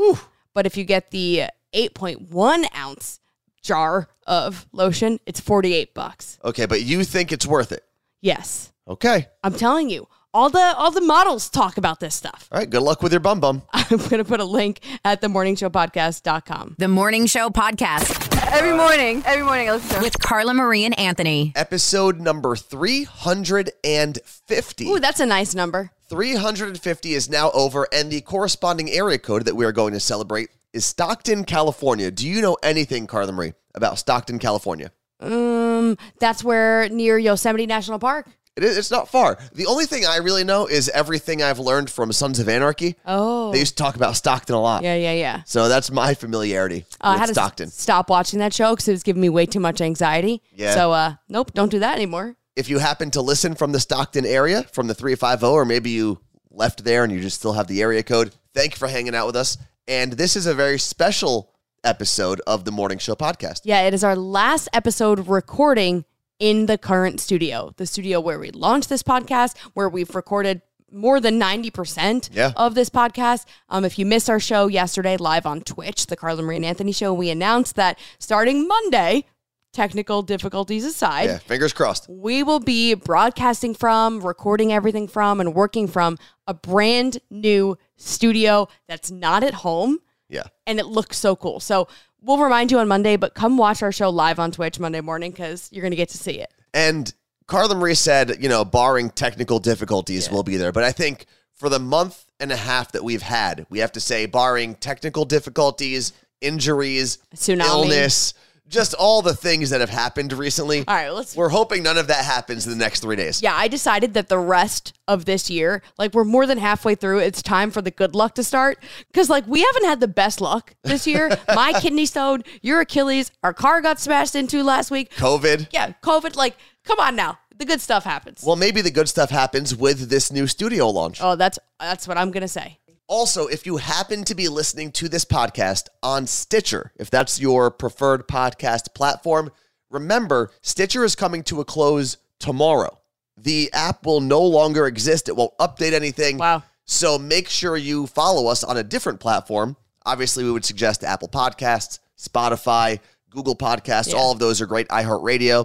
But 0.55 0.67
if 0.67 0.77
you 0.77 0.85
get 0.85 1.11
the 1.13 1.45
8.1 1.73 2.65
ounce 2.77 3.21
jar 3.63 4.09
of 4.27 4.67
lotion, 4.73 5.21
it's 5.27 5.39
forty 5.41 5.73
eight 5.75 5.95
bucks. 5.95 6.39
Okay, 6.45 6.67
but 6.67 6.83
you 6.83 7.05
think 7.05 7.31
it's 7.33 7.47
worth 7.47 7.71
it? 7.73 7.85
Yes, 8.21 8.73
Okay. 8.89 9.29
I'm 9.45 9.55
telling 9.55 9.91
you. 9.91 10.09
All 10.39 10.51
the 10.51 10.75
all 10.79 10.93
the 10.93 11.01
models 11.01 11.51
talk 11.51 11.79
about 11.79 11.99
this 11.99 12.15
stuff. 12.15 12.49
All 12.53 12.61
right. 12.61 12.71
Good 12.71 12.83
luck 12.83 13.03
with 13.03 13.13
your 13.13 13.19
bum 13.19 13.41
bum. 13.41 13.63
I'm 13.73 13.97
going 13.97 14.23
to 14.23 14.25
put 14.25 14.39
a 14.39 14.45
link 14.45 14.79
at 15.05 15.21
themorningshowpodcast.com. 15.21 16.77
The 16.79 16.87
Morning 16.87 17.27
Show 17.27 17.49
Podcast 17.49 18.39
Every 18.53 18.73
morning, 18.73 19.25
every 19.27 19.43
morning 19.43 19.69
I 19.69 19.73
listen 19.73 19.97
to 19.97 20.01
with 20.01 20.21
Carla 20.21 20.55
Marie 20.55 20.85
and 20.85 20.97
Anthony. 20.97 21.53
Episode 21.57 22.21
number 22.21 22.55
350. 22.55 24.87
Ooh, 24.87 25.01
that's 25.01 25.19
a 25.19 25.27
nice 25.27 25.57
number. 25.57 25.91
350 26.09 27.15
is 27.15 27.29
now 27.29 27.51
over, 27.51 27.89
and 27.93 28.09
the 28.09 28.21
corresponding 28.21 28.89
area 28.91 29.19
code 29.19 29.45
that 29.45 29.57
we 29.57 29.65
are 29.65 29.73
going 29.73 29.93
to 29.93 30.01
celebrate 30.01 30.51
is 30.73 30.87
Stockton, 30.87 31.47
California. 31.47 32.13
Do 32.13 32.29
you 32.29 32.41
know 32.41 32.57
anything, 32.63 33.09
Carla 33.09 33.33
Marie, 33.33 33.55
about 33.75 33.99
Stockton, 33.99 34.39
California? 34.39 34.93
Um, 35.21 35.99
that's 36.21 36.45
where 36.45 36.89
near 36.91 37.19
Yosemite 37.19 37.67
National 37.67 37.99
Park. 37.99 38.29
It 38.59 38.65
is, 38.65 38.77
it's 38.77 38.91
not 38.91 39.09
far. 39.09 39.39
The 39.55 39.67
only 39.67 39.87
thing 39.87 40.05
I 40.05 40.17
really 40.19 40.45
know 40.45 40.67
is 40.67 40.89
everything 40.91 41.43
I've 41.43 41.59
learned 41.59 41.89
from 41.91 42.13
Sons 42.13 42.39
of 42.41 42.49
Anarchy. 42.49 42.97
Oh, 43.07 43.53
They 43.53 43.61
used 43.61 43.77
to 43.79 43.83
talk 43.83 43.97
about 43.97 44.17
Stockton 44.17 44.55
a 44.55 44.61
lot. 44.61 44.83
yeah, 44.83 44.97
yeah, 44.97 45.13
yeah. 45.13 45.43
So 45.47 45.69
that's 45.69 45.91
my 45.91 46.13
familiarity 46.15 46.85
Uh, 47.01 47.07
I 47.07 47.11
with 47.13 47.21
had 47.21 47.27
to 47.29 47.35
Stockton. 47.35 47.67
s- 47.69 47.75
stop 47.81 48.11
watching 48.11 48.41
that 48.41 48.53
show 48.53 48.73
because 48.75 48.89
it 48.89 48.93
was 48.93 49.03
giving 49.03 49.23
me 49.23 49.29
way 49.31 49.47
too 49.47 49.61
much 49.61 49.81
anxiety. 49.81 50.43
Yeah. 50.55 50.75
So, 50.75 50.93
uh, 50.93 51.15
nope, 51.29 51.53
don't 51.55 51.71
do 51.71 51.79
that 51.79 51.95
anymore. 51.95 52.37
if 52.57 52.69
you 52.69 52.79
happen 52.81 53.09
to 53.13 53.23
listen 53.23 53.55
from 53.55 53.71
the 53.71 53.79
Stockton 53.81 54.27
area, 54.27 54.65
from 54.73 54.89
the 54.89 54.95
350, 54.95 55.47
or 55.47 55.65
maybe 55.65 55.91
you 55.91 56.19
left 56.51 56.83
there 56.83 57.05
and 57.05 57.13
you 57.13 57.21
just 57.21 57.39
still 57.39 57.53
have 57.53 57.69
the 57.69 57.81
area 57.81 58.03
code, 58.03 58.33
thank 58.53 58.73
you 58.73 58.79
for 58.79 58.89
hanging 58.89 59.15
out 59.15 59.27
with 59.27 59.37
us. 59.37 59.57
And 59.87 60.15
this 60.15 60.35
is 60.35 60.47
a 60.47 60.55
very 60.55 60.77
special 60.81 61.55
episode 61.85 62.41
of 62.49 62.65
the 62.65 62.73
Morning 62.73 62.99
Show 62.99 63.15
podcast. 63.15 63.61
Yeah, 63.63 63.83
it 63.83 63.95
is 63.95 64.03
our 64.03 64.17
last 64.17 64.69
episode 64.73 65.29
recording 65.29 66.05
in 66.39 66.67
the 66.67 66.79
current 66.79 67.21
studio, 67.21 67.73
the 67.77 67.87
studio 67.87 68.21
where 68.21 68.39
we 68.39 68.51
launched 68.51 68.89
this 68.89 69.03
podcast, 69.03 69.57
where 69.75 69.89
we've 69.89 70.15
recorded 70.15 70.63
more 70.91 71.21
than 71.21 71.39
90% 71.39 72.31
Yeah. 72.33 72.53
of 72.57 72.75
this 72.75 72.89
podcast. 72.89 73.45
Um, 73.69 73.85
if 73.85 73.99
you 73.99 74.07
missed 74.07 74.31
our 74.31 74.41
show 74.41 74.69
yesterday 74.69 75.17
live 75.17 75.45
on 75.47 75.61
Twitch, 75.61 76.07
the 76.07 76.17
Carla 76.17 76.43
Marie 76.43 76.57
and 76.57 76.65
Anthony 76.65 76.93
show, 76.93 77.13
we 77.13 77.29
announced 77.29 77.77
that 77.77 77.99
starting 78.19 78.67
Monday, 78.67 79.25
technical 79.73 80.23
difficulties 80.23 80.85
aside, 80.87 81.25
Yeah, 81.29 81.39
fingers 81.39 81.75
crossed. 81.75 82.09
we 82.09 82.43
will 82.43 82.61
be 82.61 82.95
broadcasting 82.95 83.75
from, 83.75 84.21
recording 84.25 84.73
everything 84.73 85.07
from, 85.09 85.41
and 85.41 85.55
working 85.55 85.87
from 85.89 86.17
a 86.47 86.55
brand 86.55 87.19
new 87.31 87.77
studio 87.97 88.67
that's 88.89 89.11
not 89.11 89.45
at 89.45 89.55
home 89.55 89.99
Yeah. 90.31 90.45
and 90.67 90.79
it 90.81 90.87
looks 90.87 91.19
so 91.19 91.37
cool. 91.37 91.61
So 91.61 91.87
we'll 92.23 92.39
remind 92.39 92.71
you 92.71 92.79
on 92.79 92.89
Monday, 92.89 93.17
but 93.17 93.35
come 93.35 93.57
watch 93.57 93.83
our 93.83 93.93
show 93.93 94.11
live 94.11 94.39
on 94.39 94.51
Twitch 94.51 94.79
Monday 94.79 95.01
morning 95.01 95.31
because 95.31 95.69
you're 95.73 95.83
going 95.83 95.93
to 95.93 95.97
get 95.97 96.09
to 96.11 96.19
see 96.19 96.41
it. 96.41 96.53
And 96.75 97.13
Carla 97.47 97.75
Marie 97.75 97.95
said, 97.95 98.37
you 98.41 98.49
know, 98.49 98.65
barring 98.65 99.11
technical 99.11 99.59
difficulties, 99.59 100.27
yeah. 100.27 100.35
we'll 100.35 100.43
be 100.43 100.57
there. 100.57 100.73
But 100.73 100.85
I 100.85 100.93
think 100.93 101.27
for 101.55 101.69
the 101.69 101.79
month 101.79 102.25
and 102.39 102.53
a 102.53 102.57
half 102.57 102.93
that 102.93 103.03
we've 103.03 103.23
had, 103.23 103.67
we 103.71 103.81
have 103.81 103.93
to 103.93 104.01
say, 104.01 104.27
barring 104.27 104.75
technical 104.77 105.25
difficulties, 105.25 106.13
injuries, 106.41 107.19
Tsunami. 107.35 107.67
illness, 107.67 108.35
just 108.69 108.95
all 108.95 109.23
the 109.23 109.35
things 109.35 109.71
that 109.71 109.81
have 109.81 109.91
happened 109.91 110.33
recently. 110.33 110.85
All 110.87 110.95
right, 110.95 111.11
let's. 111.11 111.35
We're 111.37 111.49
hoping 111.49 111.83
none 111.83 111.99
of 111.99 112.07
that 112.09 112.25
happens 112.25 112.67
in 112.67 112.73
the 112.73 112.79
next 112.79 113.01
three 113.01 113.17
days. 113.17 113.43
Yeah, 113.43 113.55
I 113.55 113.69
decided 113.69 114.15
that 114.15 114.29
the 114.29 114.39
rest 114.39 114.93
of 115.07 115.25
this 115.25 115.51
year, 115.51 115.83
like 115.99 116.15
we're 116.15 116.25
more 116.25 116.47
than 116.47 116.59
halfway 116.59 116.95
through, 116.95 117.19
it's 117.19 117.43
time 117.43 117.71
for 117.71 117.83
the 117.83 117.91
good 117.91 118.15
luck 118.15 118.35
to 118.35 118.45
start. 118.45 118.83
Because 119.09 119.31
like 119.31 119.47
we 119.47 119.63
haven't 119.63 119.85
had 119.85 120.01
the 120.01 120.09
best 120.09 120.41
luck 120.41 120.75
this 120.85 121.07
year. 121.07 121.31
My 121.55 121.73
kidney 121.81 122.07
stone, 122.07 122.43
your 122.63 122.81
Achilles, 122.81 123.31
our 123.43 123.55
car 123.55 123.81
got 123.81 123.99
smashed 123.99 124.35
into 124.35 124.63
last 124.63 124.91
week. 124.91 125.15
COVID. 125.15 125.69
Yeah, 125.73 125.93
COVID. 126.03 126.37
Like, 126.37 126.57
come 126.85 127.01
on 127.01 127.17
now. 127.17 127.39
The 127.57 127.65
good 127.65 127.81
stuff 127.81 128.05
happens. 128.05 128.45
Well, 128.47 128.55
maybe 128.55 128.83
the 128.83 128.91
good 128.91 129.09
stuff 129.09 129.31
happens 129.31 129.75
with 129.75 130.09
this 130.11 130.31
new 130.31 130.47
studio 130.47 130.89
launch. 130.91 131.19
Oh, 131.21 131.35
that's 131.35 131.59
that's 131.81 132.07
what 132.07 132.17
I'm 132.17 132.31
gonna 132.31 132.47
say. 132.47 132.79
Also, 133.09 133.47
if 133.47 133.65
you 133.65 133.79
happen 133.79 134.23
to 134.25 134.35
be 134.35 134.49
listening 134.49 134.93
to 134.93 135.09
this 135.09 135.25
podcast 135.25 135.89
on 136.03 136.27
Stitcher, 136.27 136.93
if 136.97 137.09
that's 137.09 137.41
your 137.41 137.71
preferred 137.71 138.29
podcast 138.29 138.95
platform, 138.95 139.51
remember 139.91 140.51
Stitcher 140.61 141.05
is 141.05 141.15
coming 141.15 141.43
to 141.45 141.61
a 141.61 141.65
close 141.65 142.19
tomorrow. 142.39 142.99
The 143.39 143.71
app 143.73 144.05
will 144.05 144.21
no 144.21 144.43
longer 144.43 144.87
exist, 144.87 145.31
it 145.31 145.37
won't 145.37 145.57
update 145.57 145.95
anything. 145.95 146.37
Wow. 146.37 146.63
So 146.85 147.19
make 147.19 147.49
sure 147.49 147.79
you 147.79 148.07
follow 148.07 148.47
us 148.47 148.63
on 148.63 148.77
a 148.77 148.83
different 148.83 149.21
platform. 149.21 149.77
Obviously, 150.05 150.45
we 150.45 150.53
would 150.53 150.65
suggest 150.67 151.03
Apple 151.03 151.29
Podcasts, 151.29 152.01
Spotify, 152.19 153.01
Google 153.31 153.57
Podcasts. 153.57 154.13
Yeah. 154.13 154.19
All 154.19 154.33
of 154.33 154.39
those 154.39 154.61
are 154.61 154.67
great. 154.67 154.89
iHeartRadio. 154.89 155.65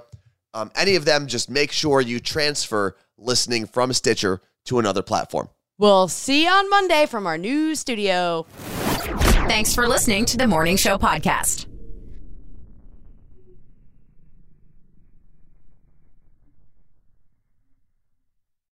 Um, 0.53 0.71
any 0.75 0.95
of 0.95 1.03
them, 1.03 1.27
just 1.27 1.49
make 1.49 1.71
sure 1.73 1.99
you 1.99 2.19
transfer 2.21 2.95
listening 3.17 3.65
from 3.65 3.91
Stitcher 3.91 4.41
to 4.65 4.79
another 4.79 5.01
platform. 5.01 5.49
We'll 5.83 6.07
see 6.07 6.45
you 6.45 6.49
on 6.49 6.69
Monday 6.69 7.05
from 7.07 7.27
our 7.27 7.37
new 7.37 7.75
studio. 7.75 8.45
Thanks 9.49 9.75
for 9.75 9.85
listening 9.85 10.23
to 10.27 10.37
the 10.37 10.47
Morning 10.47 10.77
Show 10.77 10.97
podcast. 10.97 11.65